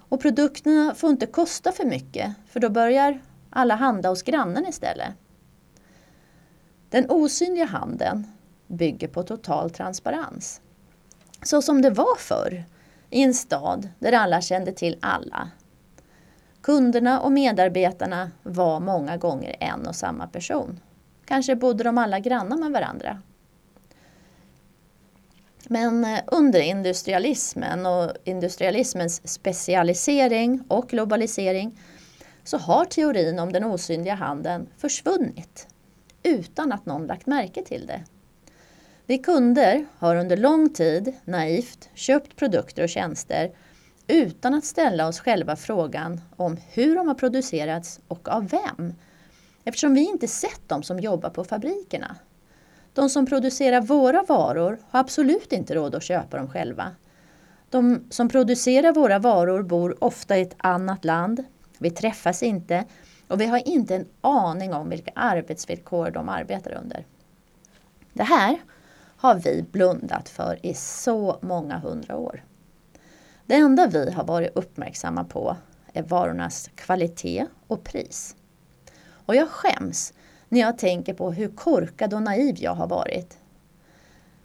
Och 0.10 0.22
produkterna 0.22 0.96
får 0.96 1.10
inte 1.10 1.25
kosta 1.25 1.72
för 1.72 1.86
mycket 1.86 2.34
för 2.48 2.60
då 2.60 2.70
börjar 2.70 3.22
alla 3.50 3.75
handla 3.75 4.10
hos 4.10 4.24
grannen 4.24 4.67
istället. 4.67 5.13
Den 6.89 7.10
osynliga 7.10 7.65
handeln 7.65 8.27
bygger 8.67 9.08
på 9.08 9.24
total 9.24 9.70
transparens. 9.70 10.62
Så 11.44 11.62
som 11.62 11.82
det 11.82 11.89
var 11.89 12.15
förr 12.17 12.63
i 13.10 13.24
en 13.24 13.34
stad 13.34 13.89
där 14.00 14.12
alla 14.12 14.41
kände 14.41 14.72
till 14.72 14.98
alla. 15.01 15.50
Kunderna 16.65 17.22
och 17.22 17.31
medarbetarna 17.31 18.31
var 18.43 18.79
många 18.79 19.17
gånger 19.17 19.55
en 19.60 19.88
och 19.88 19.95
samma 19.95 20.27
person. 20.27 20.79
Kanske 21.25 21.55
bodde 21.55 21.84
de 21.84 21.98
alla 21.98 22.19
grannar 22.19 22.57
med 22.57 22.72
varandra. 22.72 23.22
Men 25.67 26.03
eh, 26.03 26.19
under 26.27 26.60
industrialismen 26.60 27.86
och 27.86 28.12
industrialismens 28.24 29.27
specialisering 29.27 30.63
och 30.67 30.89
globalisering 30.89 31.79
så 32.43 32.57
har 32.57 32.86
teorin 32.86 33.39
om 33.39 33.53
den 33.53 33.63
osynliga 33.63 34.15
handeln 34.15 34.69
försvunnit 34.77 35.67
utan 36.24 36.72
att 36.72 36.86
någon 36.86 37.07
lagt 37.07 37.27
märke 37.27 37.63
till 37.63 37.88
det. 37.88 38.03
Vi 39.05 39.17
kunder 39.17 39.86
har 39.98 40.15
under 40.15 40.38
lång 40.38 40.69
tid 40.69 41.13
naivt 41.25 41.89
köpt 41.93 42.36
produkter 42.36 42.84
och 42.84 42.89
tjänster 42.89 43.51
utan 44.07 44.53
att 44.53 44.65
ställa 44.65 45.07
oss 45.07 45.19
själva 45.19 45.55
frågan 45.55 46.21
om 46.35 46.57
hur 46.69 46.95
de 46.95 47.07
har 47.07 47.15
producerats 47.15 48.00
och 48.07 48.27
av 48.29 48.47
vem. 48.47 48.93
Eftersom 49.63 49.93
vi 49.93 50.09
inte 50.09 50.27
sett 50.27 50.69
dem 50.69 50.83
som 50.83 51.00
jobbar 51.00 51.29
på 51.29 51.43
fabrikerna. 51.43 52.15
De 52.93 53.09
som 53.09 53.25
producerar 53.25 53.81
våra 53.81 54.24
varor 54.24 54.79
har 54.89 55.00
absolut 55.00 55.53
inte 55.53 55.75
råd 55.75 55.95
att 55.95 56.03
köpa 56.03 56.38
dem 56.38 56.47
själva. 56.47 56.91
De 57.69 58.03
som 58.09 58.29
producerar 58.29 58.93
våra 58.93 59.19
varor 59.19 59.63
bor 59.63 60.03
ofta 60.03 60.38
i 60.38 60.41
ett 60.41 60.55
annat 60.57 61.05
land. 61.05 61.43
Vi 61.77 61.89
träffas 61.89 62.43
inte 62.43 62.85
och 63.27 63.41
vi 63.41 63.45
har 63.45 63.67
inte 63.67 63.95
en 63.95 64.05
aning 64.21 64.74
om 64.74 64.89
vilka 64.89 65.12
arbetsvillkor 65.15 66.12
de 66.12 66.29
arbetar 66.29 66.71
under. 66.71 67.05
Det 68.13 68.24
här 68.24 68.57
har 69.17 69.35
vi 69.35 69.65
blundat 69.71 70.29
för 70.29 70.65
i 70.65 70.74
så 70.74 71.38
många 71.41 71.77
hundra 71.77 72.17
år. 72.17 72.43
Det 73.45 73.55
enda 73.55 73.87
vi 73.87 74.11
har 74.11 74.23
varit 74.23 74.51
uppmärksamma 74.55 75.23
på 75.23 75.57
är 75.93 76.03
varornas 76.03 76.69
kvalitet 76.75 77.45
och 77.67 77.83
pris. 77.83 78.35
Och 79.07 79.35
jag 79.35 79.49
skäms 79.49 80.13
när 80.49 80.59
jag 80.59 80.77
tänker 80.77 81.13
på 81.13 81.31
hur 81.31 81.47
korkad 81.47 82.13
och 82.13 82.21
naiv 82.21 82.55
jag 82.57 82.75
har 82.75 82.87
varit. 82.87 83.37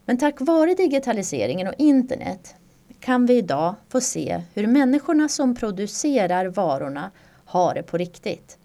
Men 0.04 0.18
tack 0.18 0.34
vare 0.38 0.74
digitaliseringen 0.74 1.68
och 1.68 1.74
internet 1.78 2.54
kan 3.00 3.26
vi 3.26 3.36
idag 3.36 3.74
få 3.88 4.00
se 4.00 4.42
hur 4.54 4.66
människorna 4.66 5.28
som 5.28 5.54
producerar 5.54 6.46
varorna 6.46 7.10
har 7.44 7.74
det 7.74 7.82
på 7.82 7.96
riktigt. 7.96 8.58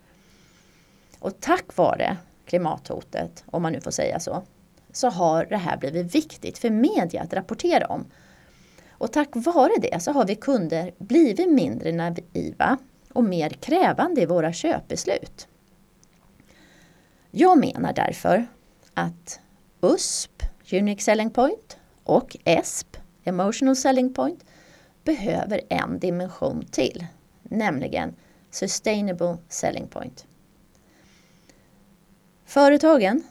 Och 1.19 1.39
tack 1.39 1.77
vare 1.77 2.17
klimathotet, 2.45 3.43
om 3.45 3.61
man 3.61 3.71
nu 3.71 3.81
får 3.81 3.91
säga 3.91 4.19
så, 4.19 4.43
så 4.91 5.09
har 5.09 5.45
det 5.45 5.57
här 5.57 5.77
blivit 5.77 6.15
viktigt 6.15 6.57
för 6.57 6.69
media 6.69 7.21
att 7.21 7.33
rapportera 7.33 7.87
om. 7.87 8.05
Och 8.97 9.11
tack 9.13 9.29
vare 9.33 9.73
det 9.81 10.03
så 10.03 10.11
har 10.11 10.25
vi 10.25 10.35
kunder 10.35 10.93
blivit 10.97 11.51
mindre 11.51 11.91
naiva 11.91 12.77
och 13.13 13.23
mer 13.23 13.49
krävande 13.49 14.21
i 14.21 14.25
våra 14.25 14.53
köpbeslut. 14.53 15.47
Jag 17.31 17.57
menar 17.57 17.93
därför 17.93 18.47
att 18.93 19.39
USP, 19.81 20.43
Unique 20.71 21.01
Selling 21.01 21.29
Point, 21.29 21.77
och 22.03 22.37
ESP, 22.43 22.97
Emotional 23.23 23.75
Selling 23.75 24.13
Point, 24.13 24.45
behöver 25.03 25.61
en 25.69 25.99
dimension 25.99 26.65
till, 26.71 27.05
nämligen 27.43 28.15
Sustainable 28.51 29.37
Selling 29.49 29.87
Point. 29.87 30.25
Företagen 32.45 33.23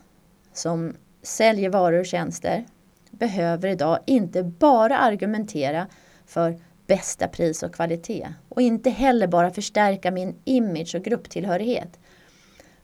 som 0.52 0.97
säljer 1.23 1.71
varor 1.71 2.00
och 2.00 2.06
tjänster 2.06 2.64
behöver 3.18 3.68
idag 3.68 3.99
inte 4.06 4.42
bara 4.42 4.99
argumentera 4.99 5.87
för 6.26 6.59
bästa 6.87 7.28
pris 7.28 7.62
och 7.62 7.75
kvalitet 7.75 8.28
och 8.49 8.62
inte 8.62 8.90
heller 8.90 9.26
bara 9.26 9.50
förstärka 9.50 10.11
min 10.11 10.35
image 10.44 10.94
och 10.94 11.02
grupptillhörighet. 11.02 11.99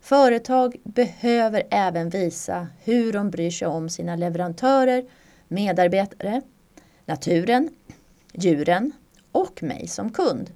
Företag 0.01 0.77
behöver 0.85 1.63
även 1.71 2.11
visa 2.11 2.67
hur 2.85 3.13
de 3.13 3.31
bryr 3.31 3.51
sig 3.51 3.69
om 3.69 3.89
sina 3.89 4.17
leverantörer, 4.17 5.05
medarbetare, 5.49 6.43
naturen, 7.07 7.69
djuren 8.33 8.93
och 9.33 9.63
mig 9.63 9.89
som 9.89 10.13
kund. 10.13 10.51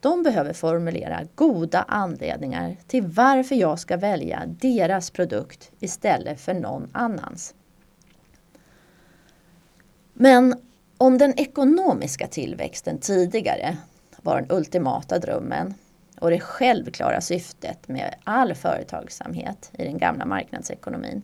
De 0.00 0.22
behöver 0.22 0.52
formulera 0.52 1.20
goda 1.34 1.82
anledningar 1.88 2.76
till 2.86 3.06
varför 3.06 3.54
jag 3.54 3.78
ska 3.78 3.96
välja 3.96 4.42
deras 4.46 5.10
produkt 5.10 5.70
istället 5.80 6.40
för 6.40 6.54
någon 6.54 6.88
annans. 6.92 7.54
Men 10.14 10.54
om 10.98 11.18
den 11.18 11.38
ekonomiska 11.38 12.26
tillväxten 12.26 12.98
tidigare 12.98 13.76
var 14.22 14.40
den 14.40 14.52
ultimata 14.52 15.18
drömmen 15.18 15.74
och 16.20 16.30
det 16.30 16.40
självklara 16.40 17.20
syftet 17.20 17.88
med 17.88 18.14
all 18.24 18.54
företagsamhet 18.54 19.70
i 19.72 19.84
den 19.84 19.98
gamla 19.98 20.24
marknadsekonomin. 20.26 21.22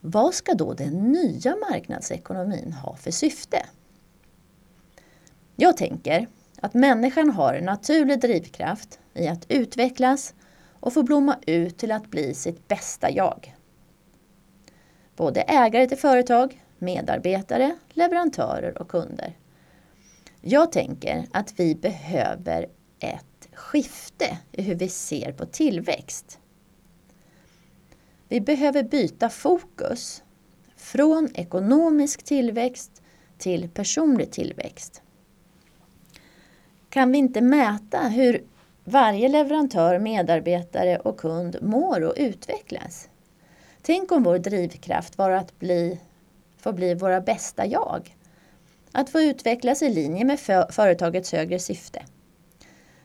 Vad 0.00 0.34
ska 0.34 0.54
då 0.54 0.74
den 0.74 1.12
nya 1.12 1.56
marknadsekonomin 1.70 2.72
ha 2.72 2.96
för 2.96 3.10
syfte? 3.10 3.66
Jag 5.56 5.76
tänker 5.76 6.26
att 6.60 6.74
människan 6.74 7.30
har 7.30 7.54
en 7.54 7.64
naturlig 7.64 8.20
drivkraft 8.20 8.98
i 9.14 9.28
att 9.28 9.46
utvecklas 9.48 10.34
och 10.80 10.92
få 10.92 11.02
blomma 11.02 11.36
ut 11.46 11.78
till 11.78 11.92
att 11.92 12.10
bli 12.10 12.34
sitt 12.34 12.68
bästa 12.68 13.10
jag. 13.10 13.54
Både 15.16 15.40
ägare 15.40 15.88
till 15.88 15.98
företag, 15.98 16.62
medarbetare, 16.78 17.76
leverantörer 17.88 18.78
och 18.78 18.88
kunder. 18.88 19.36
Jag 20.40 20.72
tänker 20.72 21.26
att 21.32 21.60
vi 21.60 21.74
behöver 21.74 22.68
ett 22.98 23.48
skifte 23.52 24.38
i 24.52 24.62
hur 24.62 24.74
vi 24.74 24.88
ser 24.88 25.32
på 25.32 25.46
tillväxt. 25.46 26.38
Vi 28.28 28.40
behöver 28.40 28.82
byta 28.82 29.28
fokus 29.28 30.22
från 30.76 31.28
ekonomisk 31.34 32.22
tillväxt 32.22 33.02
till 33.38 33.68
personlig 33.68 34.30
tillväxt. 34.32 35.02
Kan 36.88 37.12
vi 37.12 37.18
inte 37.18 37.40
mäta 37.40 37.98
hur 37.98 38.44
varje 38.84 39.28
leverantör, 39.28 39.98
medarbetare 39.98 40.98
och 40.98 41.18
kund 41.18 41.56
mår 41.62 42.02
och 42.02 42.14
utvecklas? 42.16 43.08
Tänk 43.82 44.12
om 44.12 44.22
vår 44.22 44.38
drivkraft 44.38 45.18
var 45.18 45.30
att 45.30 45.58
bli, 45.58 46.00
få 46.66 46.72
bli 46.72 46.94
våra 46.94 47.20
bästa 47.20 47.66
jag. 47.66 48.16
Att 48.92 49.10
få 49.10 49.20
utvecklas 49.20 49.82
i 49.82 49.88
linje 49.88 50.24
med 50.24 50.40
företagets 50.70 51.32
högre 51.32 51.58
syfte. 51.58 52.02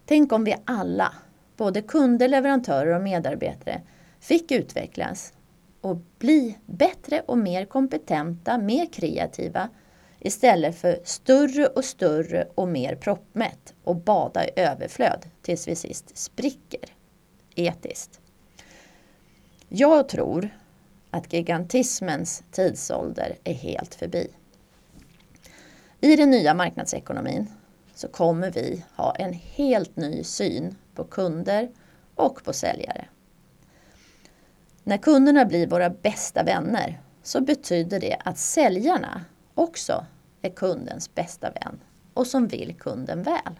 Tänk 0.06 0.32
om 0.34 0.44
vi 0.44 0.56
alla, 0.65 1.13
både 1.58 1.82
kunder, 1.82 2.27
leverantörer 2.27 2.96
och 2.96 3.01
medarbetare, 3.01 3.82
fick 4.20 4.51
utvecklas 4.51 5.34
och 5.82 5.98
bli 6.20 6.58
bättre 6.65 7.22
och 7.25 7.38
mer 7.38 7.65
kompetenta, 7.65 8.58
mer 8.58 8.86
kreativa 8.86 9.70
istället 10.20 10.77
för 10.77 11.00
större 11.03 11.68
och 11.68 11.86
större 11.86 12.48
och 12.56 12.68
mer 12.68 12.96
proppmätt 12.96 13.74
och 13.84 13.96
bada 13.96 14.46
i 14.46 14.51
överflöd 14.56 15.25
tills 15.41 15.68
vi 15.68 15.75
sist 15.75 16.18
spricker 16.18 16.86
etiskt. 17.56 18.20
Jag 19.70 20.10
tror 20.10 20.50
att 21.12 21.34
gigantismens 21.34 22.44
tidsålder 22.51 23.38
är 23.44 23.53
helt 23.53 23.96
förbi. 23.96 24.27
I 26.01 26.16
den 26.16 26.29
nya 26.29 26.53
marknadsekonomin 26.53 27.48
så 27.96 28.07
kommer 28.07 28.51
vi 28.51 28.83
ha 28.96 29.16
en 29.16 29.33
helt 29.33 29.96
ny 29.96 30.24
syn 30.24 30.75
på 30.96 31.03
kunder 31.03 31.70
och 32.16 32.44
på 32.44 32.53
säljare. 32.53 33.07
När 34.83 34.98
kunderna 34.98 35.46
blir 35.46 35.68
våra 35.68 35.90
bästa 35.90 36.44
vänner 36.44 37.01
så 37.24 37.42
betyder 37.42 38.00
det 38.00 38.18
att 38.25 38.38
säljarna 38.38 39.25
också 39.55 40.05
är 40.42 40.50
kundens 40.50 41.16
bästa 41.16 41.51
vän 41.51 41.79
och 42.14 42.27
som 42.27 42.48
vill 42.48 42.75
kunden 42.79 43.24
väl. 43.24 43.59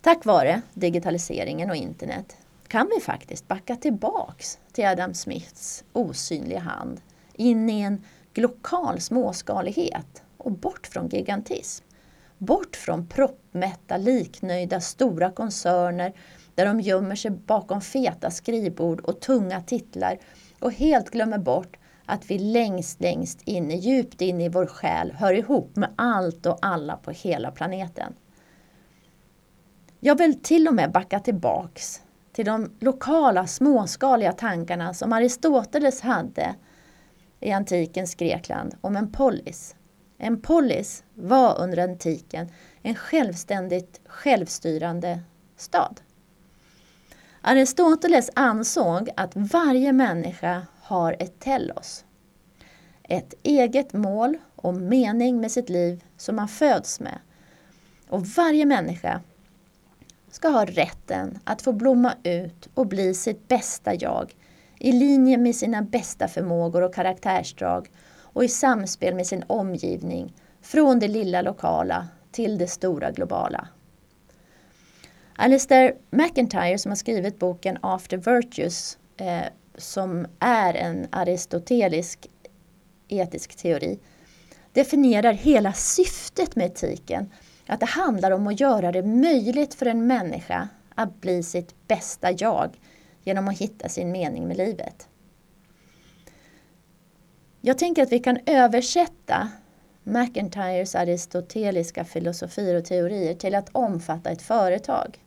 Tack 0.00 0.24
vare 0.24 0.62
digitaliseringen 0.74 1.70
och 1.70 1.76
internet 1.76 2.36
kan 2.70 2.90
vi 2.96 3.00
faktiskt 3.00 3.48
backa 3.48 3.76
tillbaks 3.76 4.58
till 4.72 4.86
Adam 4.86 5.14
Smiths 5.14 5.84
osynliga 5.92 6.58
hand 6.58 7.00
in 7.34 7.70
i 7.70 7.80
en 7.80 8.04
lokal 8.34 9.00
småskalighet 9.00 10.22
och 10.36 10.52
bort 10.52 10.86
från 10.86 11.08
gigantism. 11.08 11.84
Bort 12.38 12.76
från 12.76 13.06
proppmätta, 13.06 13.96
liknöjda 13.96 14.80
stora 14.80 15.30
koncerner 15.30 16.12
där 16.54 16.66
de 16.66 16.80
gömmer 16.80 17.14
sig 17.14 17.30
bakom 17.30 17.80
feta 17.80 18.30
skrivbord 18.30 19.00
och 19.00 19.20
tunga 19.20 19.60
titlar 19.60 20.18
och 20.60 20.72
helt 20.72 21.10
glömmer 21.10 21.38
bort 21.38 21.76
att 22.06 22.30
vi 22.30 22.38
längst, 22.38 23.00
längst 23.00 23.42
inne, 23.44 23.74
djupt 23.74 24.20
inne 24.20 24.44
i 24.44 24.48
vår 24.48 24.66
själ 24.66 25.12
hör 25.12 25.32
ihop 25.34 25.76
med 25.76 25.90
allt 25.96 26.46
och 26.46 26.58
alla 26.62 26.96
på 26.96 27.10
hela 27.10 27.50
planeten. 27.50 28.14
Jag 30.00 30.18
vill 30.18 30.42
till 30.42 30.68
och 30.68 30.74
med 30.74 30.92
backa 30.92 31.20
tillbaks 31.20 32.02
till 32.32 32.44
de 32.44 32.70
lokala 32.80 33.46
småskaliga 33.46 34.32
tankarna 34.32 34.94
som 34.94 35.12
Aristoteles 35.12 36.00
hade 36.00 36.54
i 37.40 37.52
antikens 37.52 38.14
Grekland 38.14 38.74
om 38.80 38.96
en 38.96 39.12
polis. 39.12 39.76
En 40.18 40.40
polis 40.40 41.04
var 41.14 41.60
under 41.60 41.78
antiken 41.78 42.48
en 42.82 42.94
självständigt 42.94 44.00
självstyrande 44.06 45.20
stad. 45.56 46.00
Aristoteles 47.40 48.30
ansåg 48.34 49.10
att 49.16 49.32
varje 49.34 49.92
människa 49.92 50.66
har 50.82 51.16
ett 51.18 51.40
telos. 51.40 52.04
Ett 53.02 53.34
eget 53.42 53.92
mål 53.92 54.38
och 54.56 54.74
mening 54.74 55.40
med 55.40 55.52
sitt 55.52 55.68
liv 55.68 56.04
som 56.16 56.36
man 56.36 56.48
föds 56.48 57.00
med. 57.00 57.18
Och 58.08 58.26
varje 58.26 58.66
människa 58.66 59.20
ska 60.30 60.48
ha 60.48 60.64
rätten 60.64 61.38
att 61.44 61.62
få 61.62 61.72
blomma 61.72 62.14
ut 62.22 62.68
och 62.74 62.86
bli 62.86 63.14
sitt 63.14 63.48
bästa 63.48 63.94
jag 63.94 64.34
i 64.78 64.92
linje 64.92 65.38
med 65.38 65.56
sina 65.56 65.82
bästa 65.82 66.28
förmågor 66.28 66.82
och 66.82 66.94
karaktärsdrag 66.94 67.90
och 68.32 68.44
i 68.44 68.48
samspel 68.48 69.14
med 69.14 69.26
sin 69.26 69.44
omgivning 69.46 70.34
från 70.62 70.98
det 70.98 71.08
lilla 71.08 71.42
lokala 71.42 72.08
till 72.30 72.58
det 72.58 72.66
stora 72.66 73.10
globala. 73.10 73.68
Alistair 75.36 75.94
McIntyre 76.10 76.78
som 76.78 76.90
har 76.90 76.96
skrivit 76.96 77.38
boken 77.38 77.78
After 77.80 78.16
Virtues 78.16 78.98
eh, 79.16 79.42
som 79.74 80.26
är 80.38 80.74
en 80.74 81.06
aristotelisk 81.10 82.30
etisk 83.08 83.56
teori 83.56 83.98
definierar 84.72 85.32
hela 85.32 85.72
syftet 85.72 86.56
med 86.56 86.66
etiken. 86.66 87.30
Att 87.70 87.80
det 87.80 87.86
handlar 87.86 88.30
om 88.30 88.46
att 88.46 88.60
göra 88.60 88.92
det 88.92 89.02
möjligt 89.02 89.74
för 89.74 89.86
en 89.86 90.06
människa 90.06 90.68
att 90.94 91.20
bli 91.20 91.42
sitt 91.42 91.74
bästa 91.88 92.32
jag 92.32 92.78
genom 93.22 93.48
att 93.48 93.58
hitta 93.58 93.88
sin 93.88 94.12
mening 94.12 94.48
med 94.48 94.56
livet. 94.56 95.08
Jag 97.60 97.78
tänker 97.78 98.02
att 98.02 98.12
vi 98.12 98.18
kan 98.18 98.38
översätta 98.46 99.50
McIntyres 100.02 100.94
aristoteliska 100.94 102.04
filosofier 102.04 102.74
och 102.74 102.84
teorier 102.84 103.34
till 103.34 103.54
att 103.54 103.68
omfatta 103.72 104.30
ett 104.30 104.42
företag. 104.42 105.24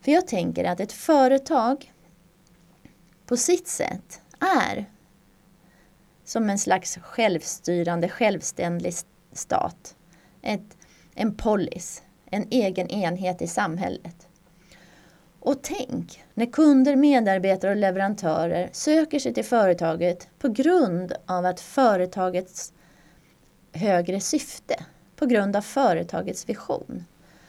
För 0.00 0.12
jag 0.12 0.26
tänker 0.26 0.64
att 0.64 0.80
ett 0.80 0.92
företag 0.92 1.92
på 3.26 3.36
sitt 3.36 3.68
sätt 3.68 4.20
är 4.40 4.84
som 6.24 6.50
en 6.50 6.58
slags 6.58 6.98
självstyrande, 7.02 8.08
självständig 8.08 8.94
stat. 9.32 9.96
Ett, 10.42 10.76
en 11.14 11.34
polis, 11.34 12.02
en 12.30 12.46
egen 12.50 12.88
enhet 12.88 13.42
i 13.42 13.46
samhället. 13.46 14.28
Och 15.40 15.62
tänk 15.62 16.22
när 16.34 16.46
kunder, 16.46 16.96
medarbetare 16.96 17.70
och 17.70 17.76
leverantörer 17.76 18.68
söker 18.72 19.18
sig 19.18 19.34
till 19.34 19.44
företaget 19.44 20.28
på 20.38 20.48
grund 20.48 21.12
av 21.26 21.46
att 21.46 21.60
företagets 21.60 22.72
högre 23.72 24.20
syfte, 24.20 24.84
på 25.16 25.26
grund 25.26 25.56
av 25.56 25.60
företagets 25.60 26.48
vision. 26.48 27.04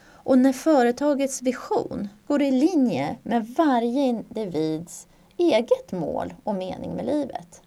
Och 0.06 0.38
när 0.38 0.54
företagets 0.54 1.42
vision 1.42 2.08
går 2.28 2.42
i 2.42 2.52
linje 2.52 3.16
med 3.24 3.48
varje 3.48 4.02
individs 4.02 5.08
eget 5.38 5.92
mål 5.92 6.34
och 6.44 6.56
mening 6.56 6.96
med 6.96 7.06
livet. 7.06 7.62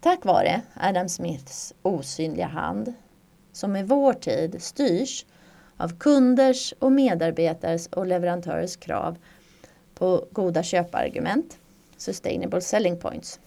Tack 0.00 0.24
vare 0.24 0.62
Adam 0.74 1.08
Smiths 1.08 1.74
osynliga 1.82 2.46
hand, 2.46 2.94
som 3.56 3.76
i 3.76 3.82
vår 3.82 4.12
tid 4.12 4.62
styrs 4.62 5.26
av 5.76 5.98
kunders 5.98 6.74
och 6.78 6.92
medarbetares 6.92 7.86
och 7.86 8.06
leverantörers 8.06 8.76
krav 8.76 9.18
på 9.94 10.26
goda 10.32 10.62
köpargument, 10.62 11.58
sustainable 11.96 12.60
selling 12.60 12.98
points, 12.98 13.40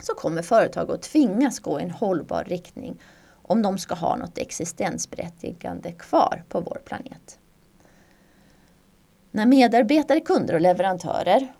så 0.00 0.14
kommer 0.14 0.42
företag 0.42 0.90
att 0.90 1.02
tvingas 1.02 1.58
gå 1.58 1.80
i 1.80 1.82
en 1.82 1.90
hållbar 1.90 2.44
riktning 2.44 3.00
om 3.42 3.62
de 3.62 3.78
ska 3.78 3.94
ha 3.94 4.16
något 4.16 4.38
existensberättigande 4.38 5.92
kvar 5.92 6.44
på 6.48 6.60
vår 6.60 6.80
planet. 6.84 7.38
När 9.30 9.46
medarbetare, 9.46 10.20
kunder 10.20 10.54
och 10.54 10.60
leverantörer 10.60 11.52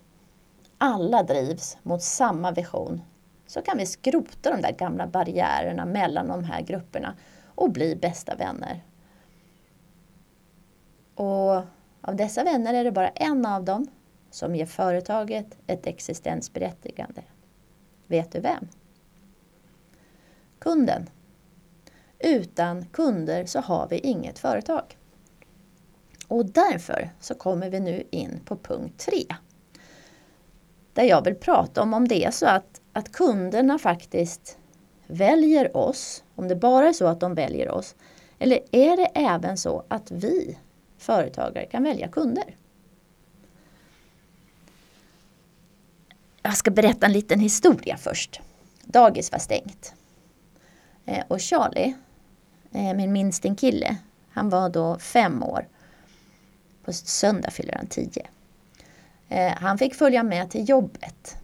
alla 0.79 1.23
drivs 1.23 1.77
mot 1.83 2.03
samma 2.03 2.53
vision 2.53 3.03
så 3.47 3.63
kan 3.63 3.79
vi 3.79 3.87
skrota 3.87 4.51
de 4.51 4.63
där 4.63 4.73
gamla 4.73 5.07
barriärerna 5.07 5.87
mellan 5.87 6.29
de 6.29 6.45
här 6.45 6.61
grupperna 6.63 7.15
och 7.55 7.71
bli 7.71 7.97
bästa 7.97 8.37
vänner. 8.37 8.85
Och 11.15 11.63
av 12.01 12.17
dessa 12.17 12.45
vänner 12.45 12.75
är 12.75 12.85
det 12.85 12.93
bara 12.93 13.09
en 13.09 13.47
av 13.47 13.65
dem 13.65 13.87
som 14.31 14.55
ger 14.55 14.67
företaget 14.67 15.47
ett 15.67 15.87
existensberättigande. 15.87 17.23
Vet 18.07 18.33
du 18.33 18.41
vem? 18.41 18.69
Kunden. 20.59 21.11
Utan 22.19 22.87
kunder 22.87 23.47
så 23.47 23.61
har 23.61 23.89
vi 23.89 23.99
inget 23.99 24.39
företag. 24.39 24.99
Och 26.29 26.47
därför 26.47 27.11
så 27.21 27.35
kommer 27.35 27.71
vi 27.71 27.81
nu 27.81 28.05
in 28.11 28.41
på 28.45 28.57
punkt 28.57 28.99
3. 28.99 29.25
Där 30.95 31.03
jag 31.03 31.25
vill 31.25 31.35
prata 31.35 31.83
om 31.83 31.95
om 31.95 32.09
det 32.09 32.25
är 32.25 32.31
så 32.31 32.47
att, 32.47 32.81
att 32.93 33.13
kunderna 33.13 33.79
faktiskt 33.79 34.59
väljer 35.13 35.77
oss, 35.77 36.25
om 36.35 36.49
det 36.49 36.57
bara 36.57 36.89
är 36.89 36.93
så 36.93 37.07
att 37.07 37.21
de 37.21 37.35
väljer 37.35 37.71
oss, 37.71 37.95
eller 38.39 38.61
är 38.73 38.97
det 38.97 39.07
även 39.15 39.57
så 39.57 39.85
att 39.89 40.11
vi 40.11 40.59
företagare 40.99 41.67
kan 41.67 41.83
välja 41.83 42.09
kunder? 42.09 42.57
Jag 46.43 46.57
ska 46.57 46.71
berätta 46.71 47.07
en 47.07 47.13
liten 47.13 47.41
historia 47.41 47.97
först. 47.97 48.41
Dagis 48.85 49.33
var 49.33 49.39
stängt. 49.39 49.95
Eh, 51.05 51.25
och 51.29 51.41
Charlie, 51.41 51.95
eh, 52.73 52.95
min 52.95 53.13
minsting 53.13 53.57
kille, 53.57 53.97
han 54.31 54.49
var 54.49 54.69
då 54.69 54.99
fem 54.99 55.43
år. 55.43 55.69
På 56.85 56.93
söndag 56.93 57.51
fyller 57.51 57.75
han 57.75 57.87
tio. 57.87 58.27
Eh, 59.29 59.53
han 59.53 59.79
fick 59.79 59.95
följa 59.95 60.23
med 60.23 60.51
till 60.51 60.69
jobbet 60.69 61.37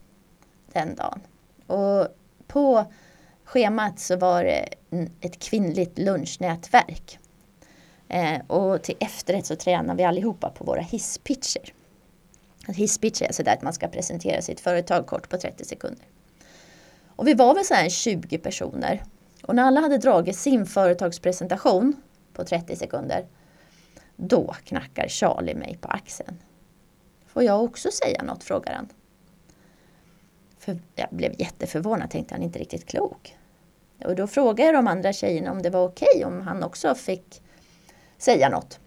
den 0.73 0.95
dagen. 0.95 1.21
Och 1.67 2.09
på 2.47 2.87
schemat 3.49 3.99
så 3.99 4.17
var 4.17 4.45
det 4.45 4.69
ett 5.21 5.39
kvinnligt 5.39 5.99
lunchnätverk. 5.99 7.19
Eh, 8.09 8.41
och 8.47 8.83
till 8.83 8.97
efterrätt 9.01 9.47
så 9.47 9.57
tränar 9.57 9.95
vi 9.95 10.05
allihopa 10.05 10.51
på 10.51 10.65
våra 10.65 10.81
hisspitcher. 10.81 11.73
Hisspitch 12.67 13.23
är 13.23 13.33
sådär 13.33 13.53
att 13.53 13.63
man 13.63 13.73
ska 13.73 13.89
presentera 13.89 14.43
sitt 14.43 14.61
företag 14.61 15.07
kort 15.07 15.29
på 15.29 15.37
30 15.37 15.65
sekunder. 15.65 16.07
Och 17.17 17.29
vi 17.29 17.35
var 17.35 17.55
väl 17.55 17.65
så 17.65 17.75
här 17.75 17.89
20 17.89 18.39
personer. 18.39 19.03
Och 19.43 19.55
när 19.55 19.63
alla 19.63 19.81
hade 19.81 19.99
dragit 19.99 20.37
sin 20.37 20.67
företagspresentation 20.67 21.97
på 22.33 22.45
30 22.45 22.77
sekunder 22.77 23.27
då 24.17 24.55
knackar 24.65 25.09
Charlie 25.09 25.55
mig 25.55 25.79
på 25.81 25.89
axeln. 25.89 26.39
Får 27.27 27.43
jag 27.43 27.65
också 27.65 27.91
säga 27.91 28.23
något? 28.23 28.45
frågar 28.45 28.75
han. 28.75 28.89
För 30.59 30.79
jag 30.95 31.09
blev 31.11 31.35
jätteförvånad, 31.39 32.11
tänkte 32.11 32.35
han 32.35 32.43
inte 32.43 32.59
riktigt 32.59 32.87
klok. 32.87 33.38
Och 34.05 34.17
då 34.17 34.27
frågade 34.27 34.63
jag 34.63 34.75
de 34.75 34.87
andra 34.87 35.13
tjejerna 35.13 35.51
om 35.51 35.63
det 35.63 35.71
var 35.71 35.85
okej 35.85 36.09
okay, 36.15 36.25
om 36.25 36.41
han 36.41 36.63
också 36.63 36.95
fick 36.95 37.43
säga 38.19 38.49
något. 38.49 38.81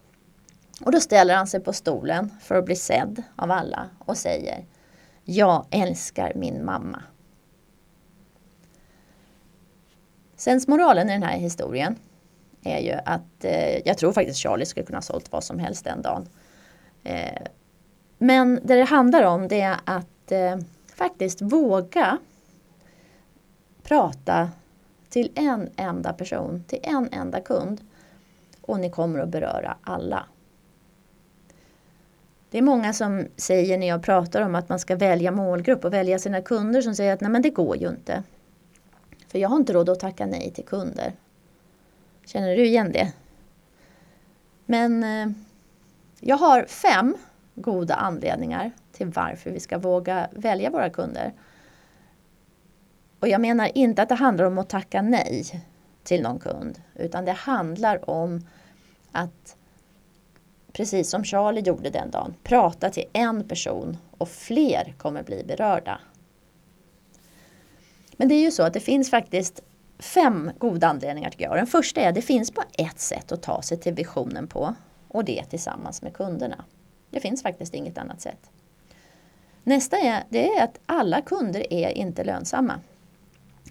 Och 0.85 0.91
då 0.91 0.99
ställer 0.99 1.35
han 1.35 1.47
sig 1.47 1.59
på 1.59 1.73
stolen 1.73 2.29
för 2.41 2.55
att 2.55 2.65
bli 2.65 2.75
sedd 2.75 3.23
av 3.35 3.51
alla 3.51 3.89
och 3.99 4.17
säger 4.17 4.65
Jag 5.23 5.65
älskar 5.71 6.33
min 6.35 6.65
mamma. 6.65 7.03
Sensmoralen 10.35 11.09
i 11.09 11.13
den 11.13 11.23
här 11.23 11.37
historien 11.37 11.95
är 12.63 12.79
ju 12.79 12.93
att 13.05 13.43
eh, 13.45 13.87
jag 13.87 13.97
tror 13.97 14.13
faktiskt 14.13 14.39
Charlie 14.39 14.65
skulle 14.65 14.85
kunna 14.85 14.97
ha 14.97 15.01
sålt 15.01 15.31
vad 15.31 15.43
som 15.43 15.59
helst 15.59 15.85
den 15.85 16.01
dagen. 16.01 16.29
Eh, 17.03 17.41
men 18.17 18.59
det 18.63 18.75
det 18.75 18.83
handlar 18.83 19.23
om 19.23 19.47
det 19.47 19.61
är 19.61 19.77
att 19.85 20.31
eh, 20.31 20.57
faktiskt 20.95 21.41
våga 21.41 22.17
prata 23.83 24.49
till 25.11 25.31
en 25.35 25.69
enda 25.75 26.13
person, 26.13 26.63
till 26.67 26.79
en 26.83 27.09
enda 27.11 27.41
kund. 27.41 27.81
Och 28.61 28.79
ni 28.79 28.89
kommer 28.89 29.19
att 29.19 29.29
beröra 29.29 29.77
alla. 29.81 30.25
Det 32.49 32.57
är 32.57 32.61
många 32.61 32.93
som 32.93 33.27
säger 33.35 33.77
när 33.77 33.87
jag 33.87 34.03
pratar 34.03 34.41
om 34.41 34.55
att 34.55 34.69
man 34.69 34.79
ska 34.79 34.95
välja 34.95 35.31
målgrupp 35.31 35.85
och 35.85 35.93
välja 35.93 36.19
sina 36.19 36.41
kunder 36.41 36.81
som 36.81 36.95
säger 36.95 37.13
att 37.13 37.21
nej 37.21 37.31
men 37.31 37.41
det 37.41 37.49
går 37.49 37.77
ju 37.77 37.89
inte. 37.89 38.23
För 39.27 39.39
jag 39.39 39.49
har 39.49 39.57
inte 39.57 39.73
råd 39.73 39.89
att 39.89 39.99
tacka 39.99 40.25
nej 40.25 40.51
till 40.51 40.65
kunder. 40.65 41.13
Känner 42.25 42.55
du 42.55 42.65
igen 42.65 42.91
det? 42.91 43.13
Men 44.65 45.03
eh, 45.03 45.35
jag 46.19 46.37
har 46.37 46.63
fem 46.63 47.15
goda 47.55 47.95
anledningar 47.95 48.71
till 48.91 49.07
varför 49.07 49.51
vi 49.51 49.59
ska 49.59 49.77
våga 49.77 50.27
välja 50.31 50.69
våra 50.69 50.89
kunder. 50.89 51.33
Och 53.21 53.27
jag 53.27 53.41
menar 53.41 53.77
inte 53.77 54.01
att 54.01 54.09
det 54.09 54.15
handlar 54.15 54.45
om 54.45 54.57
att 54.57 54.69
tacka 54.69 55.01
nej 55.01 55.63
till 56.03 56.21
någon 56.21 56.39
kund, 56.39 56.81
utan 56.95 57.25
det 57.25 57.31
handlar 57.31 58.09
om 58.09 58.47
att 59.11 59.55
precis 60.73 61.09
som 61.09 61.23
Charlie 61.23 61.61
gjorde 61.61 61.89
den 61.89 62.11
dagen, 62.11 62.35
prata 62.43 62.89
till 62.89 63.05
en 63.13 63.47
person 63.47 63.97
och 64.17 64.29
fler 64.29 64.93
kommer 64.97 65.23
bli 65.23 65.43
berörda. 65.43 65.99
Men 68.17 68.27
det 68.27 68.35
är 68.35 68.41
ju 68.41 68.51
så 68.51 68.63
att 68.63 68.73
det 68.73 68.79
finns 68.79 69.09
faktiskt 69.09 69.63
fem 69.99 70.51
goda 70.57 70.87
anledningar 70.87 71.29
tycker 71.29 71.45
jag. 71.45 71.55
Den 71.55 71.67
första 71.67 72.01
är 72.01 72.09
att 72.09 72.15
det 72.15 72.21
finns 72.21 72.53
bara 72.53 72.67
ett 72.77 72.99
sätt 72.99 73.31
att 73.31 73.41
ta 73.41 73.61
sig 73.61 73.77
till 73.77 73.93
visionen 73.93 74.47
på 74.47 74.75
och 75.07 75.25
det 75.25 75.39
är 75.39 75.43
tillsammans 75.43 76.01
med 76.01 76.13
kunderna. 76.13 76.65
Det 77.09 77.19
finns 77.19 77.43
faktiskt 77.43 77.73
inget 77.73 77.97
annat 77.97 78.21
sätt. 78.21 78.49
Nästa 79.63 79.97
är, 79.97 80.23
det 80.29 80.57
är 80.57 80.63
att 80.63 80.79
alla 80.85 81.21
kunder 81.21 81.73
är 81.73 81.89
inte 81.89 82.23
lönsamma. 82.23 82.79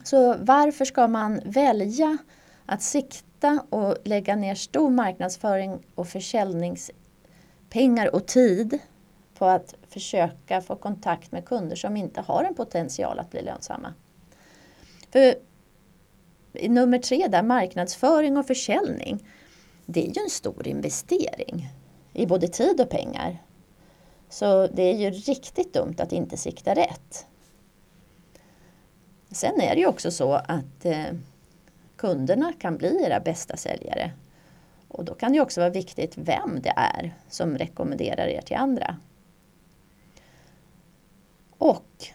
Så 0.05 0.37
varför 0.41 0.85
ska 0.85 1.09
man 1.09 1.41
välja 1.45 2.19
att 2.67 2.83
sikta 2.83 3.65
och 3.71 3.97
lägga 4.05 4.37
ner 4.37 4.55
stor 4.55 4.91
marknadsföring 4.91 5.79
och 5.95 6.09
försäljningspengar 6.09 8.15
och 8.15 8.27
tid 8.27 8.79
på 9.35 9.47
att 9.47 9.75
försöka 9.89 10.61
få 10.61 10.77
kontakt 10.77 11.33
med 11.33 11.45
kunder 11.45 11.77
som 11.77 11.97
inte 11.97 12.21
har 12.21 12.45
en 12.45 12.55
potential 12.55 13.19
att 13.19 13.31
bli 13.31 13.43
lönsamma? 13.43 13.95
För 15.13 15.35
nummer 16.69 16.99
tre 16.99 17.27
där, 17.29 17.43
marknadsföring 17.43 18.37
och 18.37 18.47
försäljning. 18.47 19.29
Det 19.87 20.01
är 20.01 20.07
ju 20.07 20.23
en 20.23 20.31
stor 20.31 20.67
investering 20.67 21.69
i 22.13 22.27
både 22.27 22.49
tid 22.49 22.81
och 22.81 22.91
pengar. 22.91 23.43
Så 24.29 24.67
det 24.67 24.83
är 24.83 24.97
ju 24.97 25.11
riktigt 25.11 25.75
dumt 25.75 25.95
att 25.99 26.13
inte 26.13 26.37
sikta 26.37 26.75
rätt. 26.75 27.27
Sen 29.31 29.61
är 29.61 29.75
det 29.75 29.81
ju 29.81 29.87
också 29.87 30.11
så 30.11 30.33
att 30.33 30.85
eh, 30.85 31.15
kunderna 31.97 32.53
kan 32.59 32.77
bli 32.77 33.05
era 33.05 33.21
bästa 33.21 33.57
säljare. 33.57 34.13
Och 34.89 35.05
då 35.05 35.15
kan 35.15 35.33
det 35.33 35.41
också 35.41 35.61
vara 35.61 35.71
viktigt 35.71 36.19
vem 36.19 36.61
det 36.63 36.73
är 36.77 37.15
som 37.29 37.59
rekommenderar 37.59 38.27
er 38.27 38.41
till 38.41 38.57
andra. 38.57 38.97
Och 41.59 42.07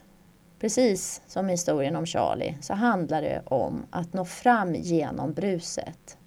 precis 0.59 1.21
som 1.27 1.49
historien 1.49 1.95
om 1.95 2.05
Charlie 2.05 2.57
så 2.61 2.73
handlar 2.73 3.21
det 3.21 3.41
om 3.45 3.85
att 3.89 4.13
nå 4.13 4.25
fram 4.25 4.75
genom 4.75 5.33
bruset. 5.33 6.17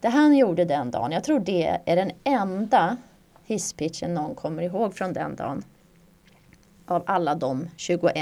Det 0.00 0.08
han 0.08 0.36
gjorde 0.36 0.64
den 0.64 0.90
dagen, 0.90 1.12
jag 1.12 1.24
tror 1.24 1.40
det 1.40 1.80
är 1.84 1.96
den 1.96 2.10
enda 2.24 2.96
hisspitchen 3.44 4.14
någon 4.14 4.34
kommer 4.34 4.62
ihåg 4.62 4.94
från 4.94 5.12
den 5.12 5.36
dagen. 5.36 5.64
Av 6.90 7.02
alla 7.06 7.34
de 7.34 7.68
21 7.76 8.14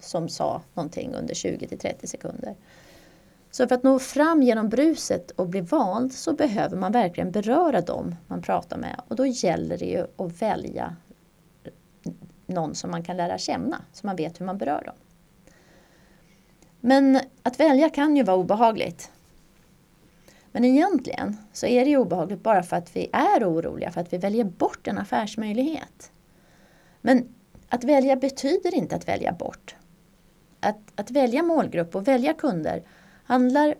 som 0.00 0.28
sa 0.28 0.62
någonting 0.74 1.14
under 1.14 1.34
20 1.34 1.68
till 1.68 1.78
30 1.78 2.06
sekunder. 2.06 2.56
Så 3.50 3.68
för 3.68 3.74
att 3.74 3.82
nå 3.82 3.98
fram 3.98 4.42
genom 4.42 4.68
bruset 4.68 5.30
och 5.30 5.48
bli 5.48 5.60
vald 5.60 6.12
så 6.12 6.32
behöver 6.32 6.76
man 6.76 6.92
verkligen 6.92 7.30
beröra 7.30 7.80
dem 7.80 8.16
man 8.26 8.42
pratar 8.42 8.78
med. 8.78 9.00
Och 9.08 9.16
då 9.16 9.26
gäller 9.26 9.78
det 9.78 9.84
ju 9.84 10.06
att 10.16 10.42
välja 10.42 10.96
någon 12.46 12.74
som 12.74 12.90
man 12.90 13.04
kan 13.04 13.16
lära 13.16 13.38
känna, 13.38 13.82
så 13.92 14.06
man 14.06 14.16
vet 14.16 14.40
hur 14.40 14.46
man 14.46 14.58
berör 14.58 14.82
dem. 14.84 14.94
Men 16.80 17.20
att 17.42 17.60
välja 17.60 17.90
kan 17.90 18.16
ju 18.16 18.22
vara 18.22 18.36
obehagligt. 18.36 19.10
Men 20.52 20.64
egentligen 20.64 21.36
så 21.52 21.66
är 21.66 21.84
det 21.84 21.90
ju 21.90 21.96
obehagligt 21.96 22.42
bara 22.42 22.62
för 22.62 22.76
att 22.76 22.96
vi 22.96 23.10
är 23.12 23.44
oroliga, 23.44 23.90
för 23.90 24.00
att 24.00 24.12
vi 24.12 24.18
väljer 24.18 24.44
bort 24.44 24.86
en 24.86 24.98
affärsmöjlighet. 24.98 26.12
Men 27.00 27.33
att 27.74 27.84
välja 27.84 28.16
betyder 28.16 28.74
inte 28.74 28.96
att 28.96 29.08
välja 29.08 29.32
bort. 29.32 29.76
Att, 30.60 30.78
att 30.94 31.10
välja 31.10 31.42
målgrupp 31.42 31.94
och 31.94 32.08
välja 32.08 32.34
kunder 32.34 32.82
handlar 33.24 33.74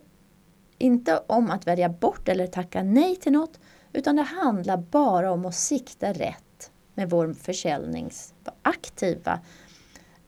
inte 0.78 1.22
om 1.26 1.50
att 1.50 1.66
välja 1.66 1.88
bort 1.88 2.28
eller 2.28 2.46
tacka 2.46 2.83
nej 2.83 3.16
till 3.16 3.33
något, 3.33 3.61
utan 3.92 4.16
det 4.16 4.22
handlar 4.22 4.76
bara 4.76 5.33
om 5.33 5.46
att 5.46 5.54
sikta 5.54 6.12
rätt 6.12 6.70
med 6.94 7.11
vår 7.11 7.33
försäljnings 7.33 8.35
aktiva, 8.62 9.40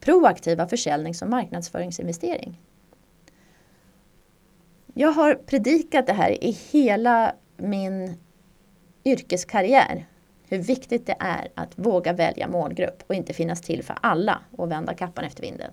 proaktiva 0.01 0.69
försäljnings 0.69 1.23
och 1.23 1.29
marknadsföringsinvestering. 1.29 2.61
Jag 4.95 5.13
har 5.13 5.35
predikat 5.35 6.07
det 6.07 6.13
här 6.13 6.45
i 6.45 6.51
hela 6.51 7.35
min 7.57 8.17
yrkeskarriär. 9.05 10.07
Hur 10.49 10.59
viktigt 10.59 11.07
det 11.07 11.17
är 11.19 11.49
att 11.55 11.79
våga 11.79 12.13
välja 12.13 12.49
målgrupp 12.49 13.03
och 13.07 13.15
inte 13.15 13.33
finnas 13.33 13.61
till 13.61 13.83
för 13.83 13.97
alla 14.01 14.41
och 14.57 14.71
vända 14.71 14.95
kappan 14.95 15.25
efter 15.25 15.43
vinden. 15.43 15.71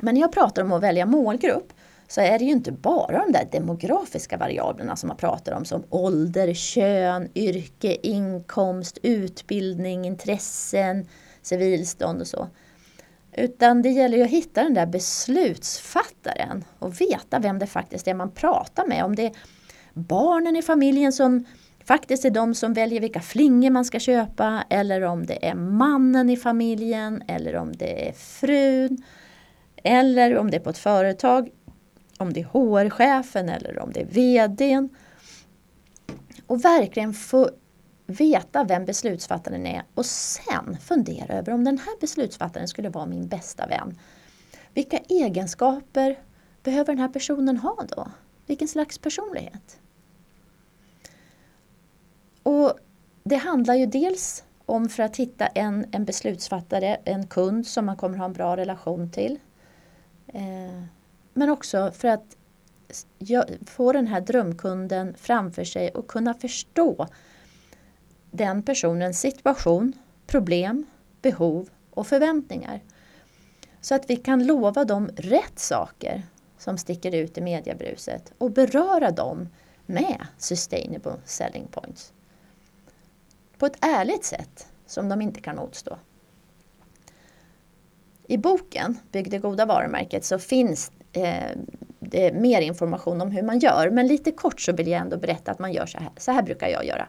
Men 0.00 0.14
när 0.14 0.20
jag 0.20 0.32
pratar 0.32 0.62
om 0.62 0.72
att 0.72 0.82
välja 0.82 1.06
målgrupp 1.06 1.72
så 2.08 2.20
är 2.20 2.38
det 2.38 2.44
ju 2.44 2.50
inte 2.50 2.72
bara 2.72 3.24
de 3.26 3.32
där 3.32 3.48
demografiska 3.52 4.36
variablerna 4.36 4.96
som 4.96 5.08
man 5.08 5.16
pratar 5.16 5.52
om 5.52 5.64
som 5.64 5.84
ålder, 5.90 6.54
kön, 6.54 7.28
yrke, 7.34 7.96
inkomst, 8.02 8.98
utbildning, 9.02 10.04
intressen, 10.04 11.08
civilstånd 11.42 12.20
och 12.20 12.26
så. 12.26 12.48
Utan 13.32 13.82
det 13.82 13.88
gäller 13.88 14.18
ju 14.18 14.24
att 14.24 14.30
hitta 14.30 14.62
den 14.62 14.74
där 14.74 14.86
beslutsfattaren 14.86 16.64
och 16.78 17.00
veta 17.00 17.38
vem 17.38 17.58
det 17.58 17.66
faktiskt 17.66 18.08
är 18.08 18.14
man 18.14 18.30
pratar 18.30 18.86
med. 18.86 19.04
Om 19.04 19.14
det 19.14 19.26
är 19.26 19.32
barnen 19.94 20.56
i 20.56 20.62
familjen 20.62 21.12
som 21.12 21.44
faktiskt 21.88 22.24
är 22.24 22.30
de 22.30 22.54
som 22.54 22.72
väljer 22.72 23.00
vilka 23.00 23.20
flingor 23.20 23.70
man 23.70 23.84
ska 23.84 23.98
köpa 23.98 24.64
eller 24.70 25.02
om 25.02 25.26
det 25.26 25.46
är 25.46 25.54
mannen 25.54 26.30
i 26.30 26.36
familjen 26.36 27.22
eller 27.28 27.56
om 27.56 27.72
det 27.72 28.08
är 28.08 28.12
frun 28.12 29.02
eller 29.76 30.36
om 30.38 30.50
det 30.50 30.56
är 30.56 30.60
på 30.60 30.70
ett 30.70 30.78
företag, 30.78 31.48
om 32.18 32.32
det 32.32 32.40
är 32.40 32.44
HR-chefen 32.44 33.48
eller 33.48 33.78
om 33.78 33.92
det 33.92 34.00
är 34.00 34.06
VDn. 34.06 34.88
Och 36.46 36.64
verkligen 36.64 37.14
få 37.14 37.50
veta 38.06 38.64
vem 38.64 38.84
beslutsfattaren 38.84 39.66
är 39.66 39.82
och 39.94 40.06
sen 40.06 40.76
fundera 40.80 41.34
över 41.34 41.52
om 41.52 41.64
den 41.64 41.78
här 41.78 42.00
beslutsfattaren 42.00 42.68
skulle 42.68 42.88
vara 42.88 43.06
min 43.06 43.28
bästa 43.28 43.66
vän. 43.66 43.98
Vilka 44.74 44.98
egenskaper 44.98 46.18
behöver 46.62 46.92
den 46.92 46.98
här 46.98 47.08
personen 47.08 47.56
ha 47.56 47.84
då? 47.96 48.08
Vilken 48.46 48.68
slags 48.68 48.98
personlighet? 48.98 49.78
Och 52.48 52.78
Det 53.22 53.36
handlar 53.36 53.74
ju 53.74 53.86
dels 53.86 54.44
om 54.66 54.88
för 54.88 55.02
att 55.02 55.16
hitta 55.16 55.46
en, 55.46 55.86
en 55.92 56.04
beslutsfattare, 56.04 56.96
en 57.04 57.26
kund 57.26 57.66
som 57.66 57.86
man 57.86 57.96
kommer 57.96 58.18
ha 58.18 58.24
en 58.24 58.32
bra 58.32 58.56
relation 58.56 59.10
till. 59.10 59.38
Eh, 60.26 60.82
men 61.34 61.50
också 61.50 61.90
för 61.94 62.08
att 62.08 62.36
få 63.66 63.92
den 63.92 64.06
här 64.06 64.20
drömkunden 64.20 65.14
framför 65.18 65.64
sig 65.64 65.90
och 65.90 66.08
kunna 66.08 66.34
förstå 66.34 67.06
den 68.30 68.62
personens 68.62 69.20
situation, 69.20 69.92
problem, 70.26 70.86
behov 71.22 71.68
och 71.90 72.06
förväntningar. 72.06 72.80
Så 73.80 73.94
att 73.94 74.10
vi 74.10 74.16
kan 74.16 74.46
lova 74.46 74.84
dem 74.84 75.10
rätt 75.16 75.58
saker 75.58 76.22
som 76.58 76.78
sticker 76.78 77.14
ut 77.14 77.38
i 77.38 77.40
mediebruset 77.40 78.32
och 78.38 78.50
beröra 78.50 79.10
dem 79.10 79.48
med 79.86 80.26
sustainable 80.38 81.16
selling 81.24 81.66
points. 81.70 82.12
På 83.58 83.66
ett 83.66 83.76
ärligt 83.80 84.24
sätt 84.24 84.68
som 84.86 85.08
de 85.08 85.22
inte 85.22 85.40
kan 85.40 85.56
motstå. 85.56 85.98
I 88.26 88.38
boken 88.38 88.98
Bygg 89.12 89.30
det 89.30 89.38
goda 89.38 89.66
varumärket 89.66 90.24
så 90.24 90.38
finns 90.38 90.92
eh, 91.12 91.58
det 92.00 92.32
mer 92.32 92.60
information 92.60 93.20
om 93.20 93.30
hur 93.30 93.42
man 93.42 93.58
gör. 93.58 93.90
Men 93.90 94.06
lite 94.06 94.32
kort 94.32 94.60
så 94.60 94.72
vill 94.72 94.88
jag 94.88 95.00
ändå 95.00 95.16
berätta 95.16 95.50
att 95.50 95.58
man 95.58 95.72
gör 95.72 95.86
så 95.86 95.98
här. 95.98 96.10
Så 96.16 96.32
här 96.32 96.42
brukar 96.42 96.68
jag 96.68 96.84
göra. 96.84 97.08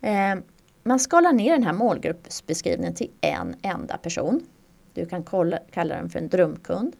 Eh, 0.00 0.38
man 0.82 1.00
skalar 1.00 1.32
ner 1.32 1.52
den 1.52 1.62
här 1.62 1.72
målgruppsbeskrivningen 1.72 2.94
till 2.94 3.10
en 3.20 3.56
enda 3.62 3.96
person. 3.96 4.46
Du 4.94 5.06
kan 5.06 5.22
kolla, 5.22 5.58
kalla 5.70 5.94
den 5.94 6.10
för 6.10 6.18
en 6.18 6.28
drömkund. 6.28 6.96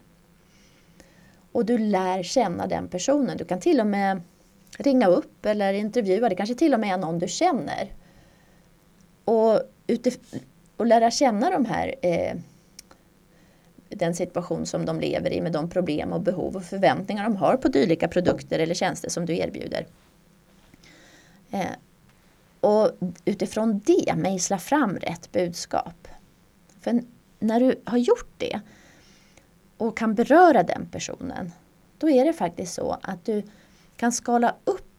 Och 1.52 1.64
du 1.64 1.78
lär 1.78 2.22
känna 2.22 2.66
den 2.66 2.88
personen. 2.88 3.36
Du 3.36 3.44
kan 3.44 3.60
till 3.60 3.80
och 3.80 3.86
med 3.86 4.22
ringa 4.78 5.06
upp 5.06 5.46
eller 5.46 5.72
intervjua. 5.72 6.28
Det 6.28 6.34
kanske 6.34 6.54
till 6.54 6.74
och 6.74 6.80
med 6.80 6.94
är 6.94 6.98
någon 6.98 7.18
du 7.18 7.28
känner. 7.28 7.92
Och, 9.24 9.60
och 10.76 10.86
lära 10.86 11.10
känna 11.10 11.50
de 11.50 11.64
här 11.64 11.94
eh, 12.02 12.36
den 13.88 14.14
situation 14.14 14.66
som 14.66 14.84
de 14.84 15.00
lever 15.00 15.32
i 15.32 15.40
med 15.40 15.52
de 15.52 15.70
problem 15.70 16.12
och 16.12 16.20
behov 16.20 16.56
och 16.56 16.64
förväntningar 16.64 17.24
de 17.24 17.36
har 17.36 17.56
på 17.56 17.68
dylika 17.68 18.08
produkter 18.08 18.58
eller 18.58 18.74
tjänster 18.74 19.08
som 19.08 19.26
du 19.26 19.36
erbjuder. 19.36 19.86
Eh, 21.50 21.70
och 22.60 22.90
utifrån 23.24 23.80
det 23.86 24.14
mejsla 24.16 24.58
fram 24.58 24.96
rätt 24.98 25.32
budskap. 25.32 26.08
För 26.80 27.02
när 27.38 27.60
du 27.60 27.80
har 27.84 27.98
gjort 27.98 28.30
det 28.38 28.60
och 29.76 29.96
kan 29.96 30.14
beröra 30.14 30.62
den 30.62 30.86
personen, 30.86 31.52
då 31.98 32.10
är 32.10 32.24
det 32.24 32.32
faktiskt 32.32 32.74
så 32.74 32.98
att 33.02 33.24
du 33.24 33.42
kan 33.96 34.12
skala 34.12 34.54
upp 34.64 34.93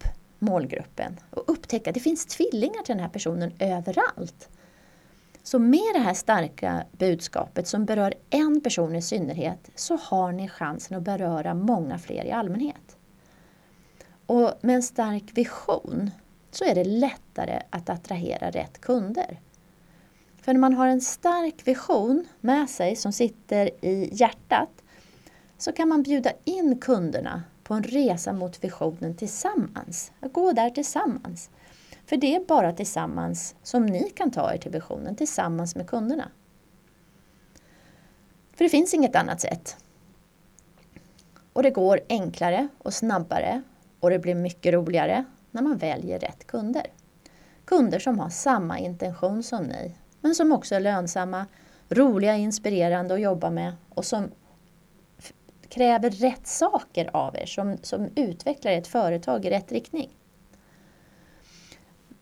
målgruppen 0.45 1.19
och 1.29 1.43
upptäcka 1.47 1.89
att 1.89 1.93
det 1.93 1.99
finns 1.99 2.25
tvillingar 2.25 2.83
till 2.83 2.95
den 2.95 3.03
här 3.03 3.09
personen 3.09 3.53
överallt. 3.59 4.49
Så 5.43 5.59
med 5.59 5.93
det 5.93 5.99
här 5.99 6.13
starka 6.13 6.85
budskapet 6.91 7.67
som 7.67 7.85
berör 7.85 8.13
en 8.29 8.61
person 8.61 8.95
i 8.95 9.01
synnerhet 9.01 9.69
så 9.75 9.95
har 9.95 10.31
ni 10.31 10.49
chansen 10.49 10.97
att 10.97 11.03
beröra 11.03 11.53
många 11.53 11.97
fler 11.99 12.25
i 12.25 12.31
allmänhet. 12.31 12.97
Och 14.25 14.53
med 14.61 14.75
en 14.75 14.83
stark 14.83 15.23
vision 15.33 16.11
så 16.51 16.65
är 16.65 16.75
det 16.75 16.83
lättare 16.83 17.61
att 17.69 17.89
attrahera 17.89 18.49
rätt 18.49 18.81
kunder. 18.81 19.39
För 20.41 20.53
när 20.53 20.59
man 20.59 20.73
har 20.73 20.87
en 20.87 21.01
stark 21.01 21.67
vision 21.67 22.27
med 22.41 22.69
sig 22.69 22.95
som 22.95 23.11
sitter 23.11 23.85
i 23.85 24.09
hjärtat 24.11 24.83
så 25.57 25.71
kan 25.71 25.87
man 25.87 26.03
bjuda 26.03 26.31
in 26.43 26.79
kunderna 26.79 27.43
på 27.65 27.73
en 27.73 27.83
resa 27.83 28.33
mot 28.33 28.63
visionen 28.63 29.15
tillsammans. 29.15 30.11
Att 30.19 30.33
gå 30.33 30.51
där 30.51 30.69
tillsammans. 30.69 31.49
För 32.05 32.17
det 32.17 32.35
är 32.35 32.45
bara 32.45 32.73
tillsammans 32.73 33.55
som 33.63 33.85
ni 33.85 34.09
kan 34.09 34.31
ta 34.31 34.53
er 34.53 34.57
till 34.57 34.71
visionen, 34.71 35.15
tillsammans 35.15 35.75
med 35.75 35.87
kunderna. 35.87 36.31
För 38.53 38.65
det 38.65 38.69
finns 38.69 38.93
inget 38.93 39.15
annat 39.15 39.41
sätt. 39.41 39.77
Och 41.53 41.63
det 41.63 41.69
går 41.69 41.99
enklare 42.09 42.67
och 42.77 42.93
snabbare 42.93 43.61
och 43.99 44.09
det 44.09 44.19
blir 44.19 44.35
mycket 44.35 44.73
roligare 44.73 45.25
när 45.51 45.61
man 45.61 45.77
väljer 45.77 46.19
rätt 46.19 46.47
kunder. 46.47 46.85
Kunder 47.65 47.99
som 47.99 48.19
har 48.19 48.29
samma 48.29 48.79
intention 48.79 49.43
som 49.43 49.63
ni, 49.63 49.95
men 50.21 50.35
som 50.35 50.51
också 50.51 50.75
är 50.75 50.79
lönsamma, 50.79 51.45
roliga, 51.89 52.35
inspirerande 52.35 53.13
att 53.13 53.21
jobba 53.21 53.49
med 53.49 53.73
och 53.89 54.05
som 54.05 54.31
kräver 55.75 56.09
rätt 56.09 56.47
saker 56.47 57.09
av 57.13 57.35
er, 57.35 57.45
som, 57.45 57.77
som 57.81 58.09
utvecklar 58.15 58.71
ett 58.71 58.87
företag 58.87 59.45
i 59.45 59.49
rätt 59.49 59.71
riktning. 59.71 60.17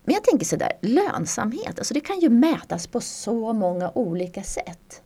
Men 0.04 0.14
jag 0.14 0.24
tänker 0.24 0.46
sådär, 0.46 0.72
lönsamhet, 0.80 1.78
alltså 1.78 1.94
det 1.94 2.00
kan 2.00 2.20
ju 2.20 2.28
mätas 2.28 2.86
på 2.86 3.00
så 3.00 3.52
många 3.52 3.90
olika 3.94 4.42
sätt. 4.42 5.02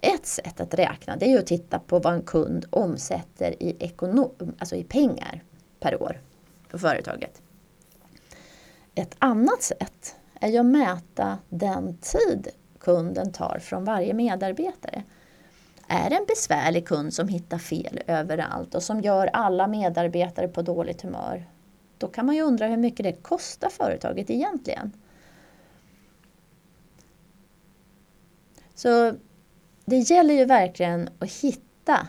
Ett 0.00 0.26
sätt 0.26 0.60
att 0.60 0.74
räkna 0.74 1.16
det 1.16 1.32
är 1.32 1.38
att 1.38 1.46
titta 1.46 1.78
på 1.78 1.98
vad 1.98 2.14
en 2.14 2.22
kund 2.22 2.66
omsätter 2.70 3.62
i, 3.62 3.76
ekonom, 3.78 4.30
alltså 4.58 4.76
i 4.76 4.84
pengar 4.84 5.42
per 5.80 6.02
år 6.02 6.20
för 6.68 6.78
företaget. 6.78 7.42
Ett 8.94 9.16
annat 9.18 9.62
sätt 9.62 10.16
är 10.40 10.48
ju 10.48 10.58
att 10.58 10.66
mäta 10.66 11.38
den 11.48 11.96
tid 11.96 12.48
kunden 12.78 13.32
tar 13.32 13.58
från 13.58 13.84
varje 13.84 14.14
medarbetare. 14.14 15.02
Är 15.88 16.10
det 16.10 16.16
en 16.16 16.26
besvärlig 16.28 16.86
kund 16.88 17.14
som 17.14 17.28
hittar 17.28 17.58
fel 17.58 18.00
överallt 18.06 18.74
och 18.74 18.82
som 18.82 19.00
gör 19.00 19.26
alla 19.26 19.66
medarbetare 19.66 20.48
på 20.48 20.62
dåligt 20.62 21.02
humör, 21.02 21.48
då 21.98 22.08
kan 22.08 22.26
man 22.26 22.34
ju 22.34 22.42
undra 22.42 22.66
hur 22.66 22.76
mycket 22.76 23.04
det 23.04 23.12
kostar 23.12 23.68
företaget 23.68 24.30
egentligen. 24.30 24.92
Så 28.74 29.14
det 29.84 29.96
gäller 29.96 30.34
ju 30.34 30.44
verkligen 30.44 31.08
att 31.18 31.32
hitta 31.32 32.08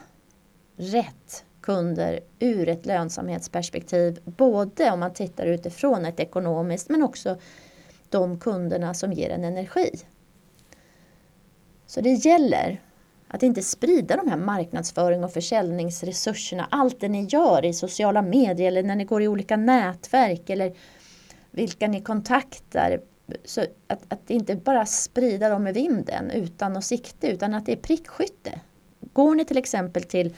rätt 0.76 1.46
kunder 1.62 2.20
ur 2.40 2.70
ett 2.70 2.86
lönsamhetsperspektiv. 2.86 4.20
Både 4.26 4.92
om 4.92 5.00
man 5.00 5.14
tittar 5.14 5.46
utifrån 5.46 6.06
ett 6.06 6.20
ekonomiskt 6.20 6.90
men 6.90 7.04
också 7.04 7.38
de 8.10 8.40
kunderna 8.40 8.94
som 8.94 9.14
ger 9.14 9.30
en 9.30 9.44
energi. 9.44 9.90
Så 11.86 12.02
det 12.02 12.14
gäller 12.14 12.82
att 13.28 13.44
inte 13.44 13.62
sprida 13.62 14.18
de 14.18 14.28
här 14.30 14.38
marknadsföring 14.38 15.24
och 15.24 15.34
försäljningsresurserna, 15.34 16.68
allt 16.72 17.00
det 17.00 17.08
ni 17.08 17.24
gör 17.24 17.66
i 17.66 17.74
sociala 17.74 18.22
medier 18.22 18.68
eller 18.68 18.84
när 18.84 18.96
ni 18.96 19.04
går 19.04 19.22
i 19.22 19.28
olika 19.28 19.58
nätverk 19.58 20.50
eller 20.50 20.74
vilka 21.52 21.88
ni 21.88 22.02
kontaktar. 22.02 23.02
Så 23.46 23.62
att, 23.88 24.00
att 24.08 24.30
inte 24.30 24.56
bara 24.56 24.86
sprida 24.86 25.50
dem 25.50 25.64
med 25.64 25.74
vinden 25.74 26.32
utan 26.32 26.78
att 26.78 26.86
sikte 26.86 27.28
utan 27.28 27.54
att 27.54 27.66
det 27.66 27.72
är 27.72 27.76
prickskytte. 27.76 28.60
Går 29.14 29.36
ni 29.36 29.46
till 29.46 29.58
exempel 29.58 30.04
till, 30.04 30.36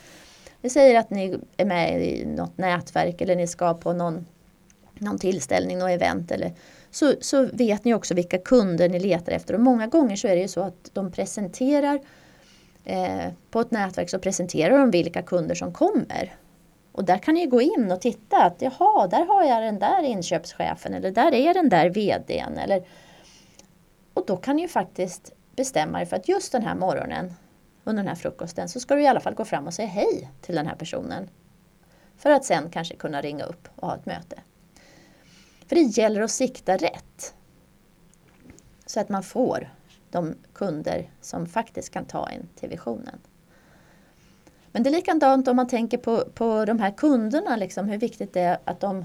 vi 0.60 0.70
säger 0.70 0.98
att 0.98 1.10
ni 1.10 1.38
är 1.56 1.64
med 1.64 2.04
i 2.04 2.24
något 2.24 2.58
nätverk 2.58 3.20
eller 3.20 3.36
ni 3.36 3.46
ska 3.46 3.74
på 3.74 3.92
någon, 3.92 4.26
någon 4.98 5.18
tillställning, 5.18 5.78
något 5.78 5.90
event 5.90 6.30
eller 6.30 6.52
så, 6.90 7.14
så 7.20 7.48
vet 7.52 7.84
ni 7.84 7.94
också 7.94 8.14
vilka 8.14 8.38
kunder 8.38 8.88
ni 8.88 9.00
letar 9.00 9.32
efter 9.32 9.54
och 9.54 9.60
många 9.60 9.86
gånger 9.86 10.16
så 10.16 10.28
är 10.28 10.36
det 10.36 10.42
ju 10.42 10.48
så 10.48 10.60
att 10.60 10.90
de 10.92 11.12
presenterar 11.12 12.00
Eh, 12.88 13.32
på 13.50 13.60
ett 13.60 13.70
nätverk 13.70 14.10
så 14.10 14.18
presenterar 14.18 14.78
de 14.78 14.90
vilka 14.90 15.22
kunder 15.22 15.54
som 15.54 15.72
kommer. 15.72 16.36
Och 16.92 17.04
där 17.04 17.18
kan 17.18 17.34
ni 17.34 17.46
gå 17.46 17.62
in 17.62 17.92
och 17.92 18.00
titta 18.00 18.44
att 18.44 18.62
jaha, 18.62 19.06
där 19.06 19.26
har 19.26 19.44
jag 19.44 19.62
den 19.62 19.78
där 19.78 20.02
inköpschefen 20.02 20.94
eller 20.94 21.10
där 21.10 21.34
är 21.34 21.54
den 21.54 21.68
där 21.68 21.90
VDn. 21.90 22.58
Eller, 22.58 22.84
och 24.14 24.24
då 24.26 24.36
kan 24.36 24.56
ni 24.56 24.62
ju 24.62 24.68
faktiskt 24.68 25.32
bestämma 25.56 26.00
er 26.00 26.04
för 26.04 26.16
att 26.16 26.28
just 26.28 26.52
den 26.52 26.62
här 26.62 26.74
morgonen 26.74 27.34
under 27.84 28.02
den 28.02 28.08
här 28.08 28.14
frukosten 28.14 28.68
så 28.68 28.80
ska 28.80 28.94
du 28.94 29.02
i 29.02 29.06
alla 29.06 29.20
fall 29.20 29.34
gå 29.34 29.44
fram 29.44 29.66
och 29.66 29.74
säga 29.74 29.88
hej 29.88 30.30
till 30.40 30.54
den 30.54 30.66
här 30.66 30.76
personen. 30.76 31.28
För 32.16 32.30
att 32.30 32.44
sen 32.44 32.70
kanske 32.70 32.96
kunna 32.96 33.20
ringa 33.20 33.44
upp 33.44 33.68
och 33.76 33.88
ha 33.88 33.96
ett 33.96 34.06
möte. 34.06 34.40
För 35.66 35.74
det 35.74 35.82
gäller 35.82 36.20
att 36.20 36.30
sikta 36.30 36.76
rätt. 36.76 37.34
Så 38.86 39.00
att 39.00 39.08
man 39.08 39.22
får 39.22 39.70
de 40.10 40.34
kunder 40.52 41.10
som 41.20 41.46
faktiskt 41.46 41.90
kan 41.90 42.04
ta 42.04 42.28
en 42.28 42.48
till 42.54 42.68
visionen. 42.68 43.18
Men 44.72 44.82
det 44.82 44.90
är 44.90 44.92
likadant 44.92 45.48
om 45.48 45.56
man 45.56 45.68
tänker 45.68 45.98
på, 45.98 46.24
på 46.34 46.64
de 46.64 46.78
här 46.78 46.90
kunderna, 46.90 47.56
liksom, 47.56 47.88
hur 47.88 47.98
viktigt 47.98 48.32
det 48.32 48.40
är 48.40 48.58
att 48.64 48.80
de, 48.80 49.04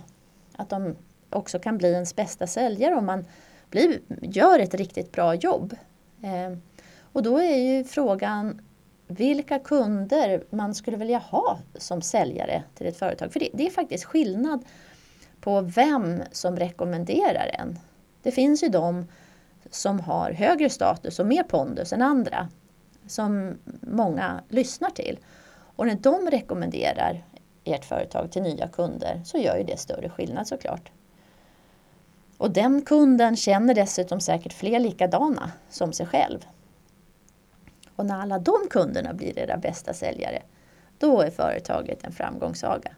att 0.56 0.70
de 0.70 0.96
också 1.30 1.60
kan 1.60 1.78
bli 1.78 1.92
ens 1.92 2.16
bästa 2.16 2.48
säljare 2.48 2.96
om 2.96 3.06
man 3.06 3.26
blir, 3.70 4.00
gör 4.22 4.60
ett 4.60 4.74
riktigt 4.74 5.12
bra 5.12 5.36
jobb. 5.36 5.76
Eh, 6.22 6.58
och 7.02 7.24
då 7.24 7.38
är 7.38 7.58
ju 7.58 7.84
frågan 7.84 8.62
vilka 9.08 9.60
kunder 9.60 10.44
man 10.50 10.76
skulle 10.76 10.98
vilja 10.98 11.18
ha 11.18 11.60
som 11.76 12.02
säljare 12.02 12.64
till 12.76 12.88
ett 12.88 12.98
företag. 12.98 13.34
För 13.34 13.40
det, 13.40 13.50
det 13.54 13.68
är 13.68 13.72
faktiskt 13.72 14.04
skillnad 14.04 14.66
på 15.42 15.62
vem 15.62 16.22
som 16.32 16.58
rekommenderar 16.58 17.52
en. 17.60 17.80
Det 18.22 18.32
finns 18.32 18.64
ju 18.64 18.70
de 18.70 19.06
som 19.76 20.00
har 20.00 20.32
högre 20.32 20.70
status 20.70 21.20
och 21.20 21.26
mer 21.26 21.44
pondus 21.44 21.94
än 21.94 22.02
andra 22.02 22.50
som 23.08 23.58
många 23.82 24.44
lyssnar 24.50 24.90
till. 24.90 25.20
Och 25.76 25.88
när 25.88 25.96
de 25.96 26.30
rekommenderar 26.32 27.24
ert 27.64 27.86
företag 27.86 28.32
till 28.32 28.42
nya 28.42 28.68
kunder 28.68 29.22
så 29.26 29.38
gör 29.38 29.58
ju 29.58 29.64
det 29.64 29.80
större 29.80 30.10
skillnad 30.10 30.48
såklart. 30.48 30.92
Och 32.38 32.52
den 32.52 32.82
kunden 32.82 33.36
känner 33.36 33.74
dessutom 33.74 34.20
säkert 34.20 34.54
fler 34.54 34.80
likadana 34.80 35.52
som 35.70 35.94
sig 35.94 36.06
själv. 36.06 36.40
Och 37.96 38.06
när 38.06 38.22
alla 38.22 38.40
de 38.40 38.56
kunderna 38.70 39.14
blir 39.14 39.40
era 39.40 39.58
bästa 39.58 39.94
säljare, 39.94 40.42
då 40.98 41.22
är 41.22 41.30
företaget 41.30 42.04
en 42.04 42.12
framgångssaga. 42.12 42.92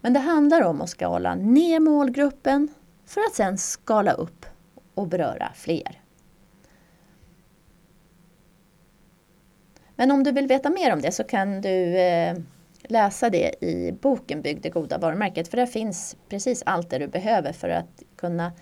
Men 0.00 0.12
det 0.12 0.20
handlar 0.20 0.62
om 0.62 0.80
att 0.80 0.90
skala 0.90 1.34
ner 1.34 1.80
målgruppen 1.80 2.68
för 3.06 3.20
att 3.20 3.34
sedan 3.34 3.58
skala 3.58 4.12
upp 4.12 4.46
och 4.94 5.08
beröra 5.08 5.52
fler. 5.54 6.02
Men 9.96 10.10
om 10.10 10.22
du 10.22 10.32
vill 10.32 10.46
veta 10.46 10.70
mer 10.70 10.92
om 10.92 11.00
det 11.00 11.12
så 11.12 11.24
kan 11.24 11.60
du 11.60 11.98
eh, 11.98 12.36
läsa 12.82 13.30
det 13.30 13.64
i 13.64 13.92
boken 13.92 14.42
Bygg 14.42 14.62
det 14.62 14.70
goda 14.70 14.98
varumärket 14.98 15.48
för 15.48 15.56
där 15.56 15.66
finns 15.66 16.16
precis 16.28 16.62
allt 16.66 16.90
det 16.90 16.98
du 16.98 17.06
behöver 17.06 17.52
för 17.52 17.68
att 17.68 18.02
kunna 18.16 18.52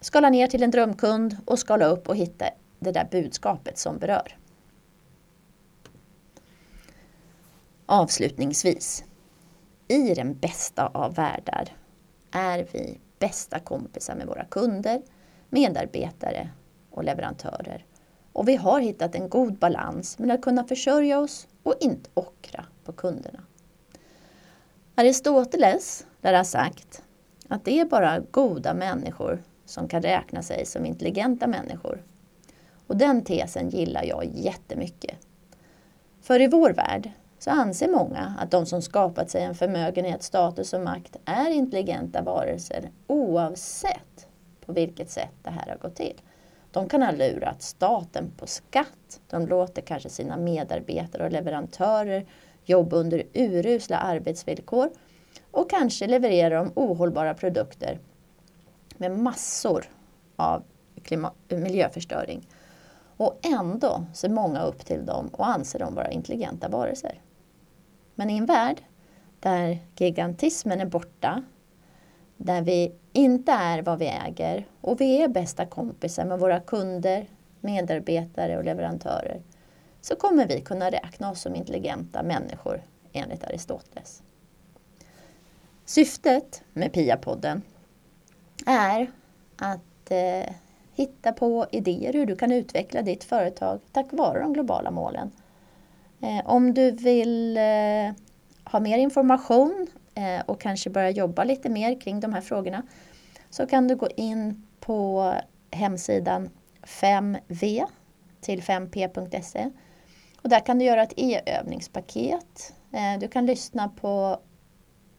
skala 0.00 0.30
ner 0.30 0.46
till 0.46 0.62
en 0.62 0.70
drömkund 0.70 1.36
och 1.44 1.58
skala 1.58 1.86
upp 1.86 2.08
och 2.08 2.16
hitta 2.16 2.44
det 2.78 2.92
där 2.92 3.08
budskapet 3.10 3.78
som 3.78 3.98
berör. 3.98 4.36
Avslutningsvis. 7.86 9.04
I 9.88 10.14
den 10.14 10.38
bästa 10.38 10.86
av 10.86 11.14
världar 11.14 11.76
är 12.30 12.66
vi 12.72 12.98
bästa 13.18 13.58
kompisar 13.58 14.14
med 14.14 14.26
våra 14.26 14.44
kunder, 14.44 15.02
medarbetare 15.48 16.50
och 16.90 17.04
leverantörer. 17.04 17.84
Och 18.32 18.48
vi 18.48 18.56
har 18.56 18.80
hittat 18.80 19.14
en 19.14 19.28
god 19.28 19.58
balans 19.58 20.18
mellan 20.18 20.34
att 20.34 20.42
kunna 20.42 20.64
försörja 20.64 21.18
oss 21.18 21.48
och 21.62 21.74
inte 21.80 22.10
ockra 22.14 22.64
på 22.84 22.92
kunderna. 22.92 23.40
Aristoteles 24.94 26.06
lär 26.22 26.34
ha 26.34 26.44
sagt 26.44 27.02
att 27.48 27.64
det 27.64 27.80
är 27.80 27.84
bara 27.84 28.20
goda 28.30 28.74
människor 28.74 29.42
som 29.64 29.88
kan 29.88 30.02
räkna 30.02 30.42
sig 30.42 30.66
som 30.66 30.86
intelligenta 30.86 31.46
människor. 31.46 32.02
Och 32.86 32.96
den 32.96 33.24
tesen 33.24 33.70
gillar 33.70 34.04
jag 34.04 34.24
jättemycket. 34.24 35.16
För 36.20 36.40
i 36.40 36.46
vår 36.46 36.70
värld 36.70 37.10
så 37.38 37.50
anser 37.50 37.88
många 37.88 38.34
att 38.38 38.50
de 38.50 38.66
som 38.66 38.82
skapat 38.82 39.30
sig 39.30 39.42
en 39.42 39.54
förmögenhet, 39.54 40.22
status 40.22 40.72
och 40.72 40.80
makt 40.80 41.16
är 41.24 41.50
intelligenta 41.50 42.22
varelser 42.22 42.90
oavsett 43.06 44.26
på 44.66 44.72
vilket 44.72 45.10
sätt 45.10 45.34
det 45.42 45.50
här 45.50 45.66
har 45.66 45.76
gått 45.76 45.96
till. 45.96 46.20
De 46.70 46.88
kan 46.88 47.02
ha 47.02 47.10
lurat 47.10 47.62
staten 47.62 48.32
på 48.36 48.46
skatt. 48.46 49.20
De 49.30 49.46
låter 49.46 49.82
kanske 49.82 50.08
sina 50.08 50.36
medarbetare 50.36 51.24
och 51.24 51.32
leverantörer 51.32 52.26
jobba 52.64 52.96
under 52.96 53.22
urusla 53.32 53.96
arbetsvillkor 53.96 54.90
och 55.50 55.70
kanske 55.70 56.06
levererar 56.06 56.56
de 56.56 56.72
ohållbara 56.74 57.34
produkter 57.34 57.98
med 58.96 59.18
massor 59.18 59.84
av 60.36 60.62
miljöförstöring. 61.48 62.48
Och 63.16 63.38
ändå 63.42 64.06
ser 64.14 64.28
många 64.28 64.62
upp 64.62 64.84
till 64.84 65.06
dem 65.06 65.28
och 65.32 65.48
anser 65.48 65.78
dem 65.78 65.94
vara 65.94 66.10
intelligenta 66.10 66.68
varelser. 66.68 67.20
Men 68.18 68.30
i 68.30 68.36
en 68.38 68.46
värld 68.46 68.82
där 69.40 69.78
gigantismen 69.96 70.80
är 70.80 70.86
borta, 70.86 71.42
där 72.36 72.62
vi 72.62 72.92
inte 73.12 73.52
är 73.52 73.82
vad 73.82 73.98
vi 73.98 74.06
äger 74.06 74.66
och 74.80 75.00
vi 75.00 75.22
är 75.22 75.28
bästa 75.28 75.66
kompisar 75.66 76.24
med 76.24 76.38
våra 76.38 76.60
kunder, 76.60 77.26
medarbetare 77.60 78.58
och 78.58 78.64
leverantörer 78.64 79.42
så 80.00 80.16
kommer 80.16 80.46
vi 80.46 80.60
kunna 80.60 80.90
räkna 80.90 81.30
oss 81.30 81.40
som 81.40 81.54
intelligenta 81.54 82.22
människor 82.22 82.82
enligt 83.12 83.44
Aristoteles. 83.44 84.22
Syftet 85.84 86.62
med 86.72 86.92
PIA-podden 86.92 87.62
är 88.66 89.10
att 89.56 90.10
eh, 90.10 90.54
hitta 90.94 91.32
på 91.32 91.66
idéer 91.70 92.12
hur 92.12 92.26
du 92.26 92.36
kan 92.36 92.52
utveckla 92.52 93.02
ditt 93.02 93.24
företag 93.24 93.80
tack 93.92 94.06
vare 94.10 94.40
de 94.40 94.52
globala 94.52 94.90
målen. 94.90 95.32
Eh, 96.20 96.46
om 96.46 96.74
du 96.74 96.90
vill 96.90 97.56
eh, 97.56 98.14
ha 98.64 98.80
mer 98.80 98.98
information 98.98 99.86
eh, 100.14 100.40
och 100.46 100.60
kanske 100.60 100.90
börja 100.90 101.10
jobba 101.10 101.44
lite 101.44 101.68
mer 101.68 102.00
kring 102.00 102.20
de 102.20 102.32
här 102.32 102.40
frågorna 102.40 102.82
så 103.50 103.66
kan 103.66 103.88
du 103.88 103.96
gå 103.96 104.08
in 104.16 104.66
på 104.80 105.34
hemsidan 105.70 106.50
5v 106.82 107.84
till 108.40 108.62
5p.se 108.62 109.70
och 110.42 110.48
där 110.48 110.60
kan 110.60 110.78
du 110.78 110.84
göra 110.84 111.02
ett 111.02 111.12
e-övningspaket. 111.16 112.74
Du 113.20 113.28
kan 113.28 113.46
lyssna 113.46 113.88
på 113.88 114.40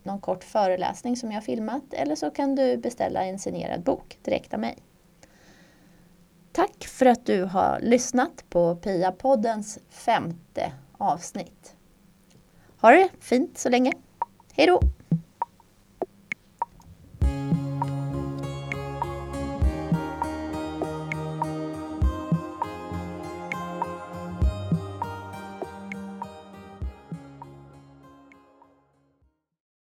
någon 0.03 0.19
kort 0.19 0.43
föreläsning 0.43 1.17
som 1.17 1.31
jag 1.31 1.43
filmat 1.43 1.93
eller 1.93 2.15
så 2.15 2.29
kan 2.29 2.55
du 2.55 2.77
beställa 2.77 3.23
en 3.23 3.39
signerad 3.39 3.83
bok 3.83 4.17
direkt 4.23 4.53
av 4.53 4.59
mig. 4.59 4.77
Tack 6.51 6.83
för 6.83 7.05
att 7.05 7.25
du 7.25 7.43
har 7.43 7.79
lyssnat 7.81 8.45
på 8.49 8.75
Pia-poddens 8.75 9.79
femte 9.89 10.71
avsnitt. 10.99 11.75
Ha 12.81 12.91
det 12.91 13.09
fint 13.19 13.57
så 13.57 13.69
länge. 13.69 13.93
Hej 14.53 14.67
då! 14.67 14.79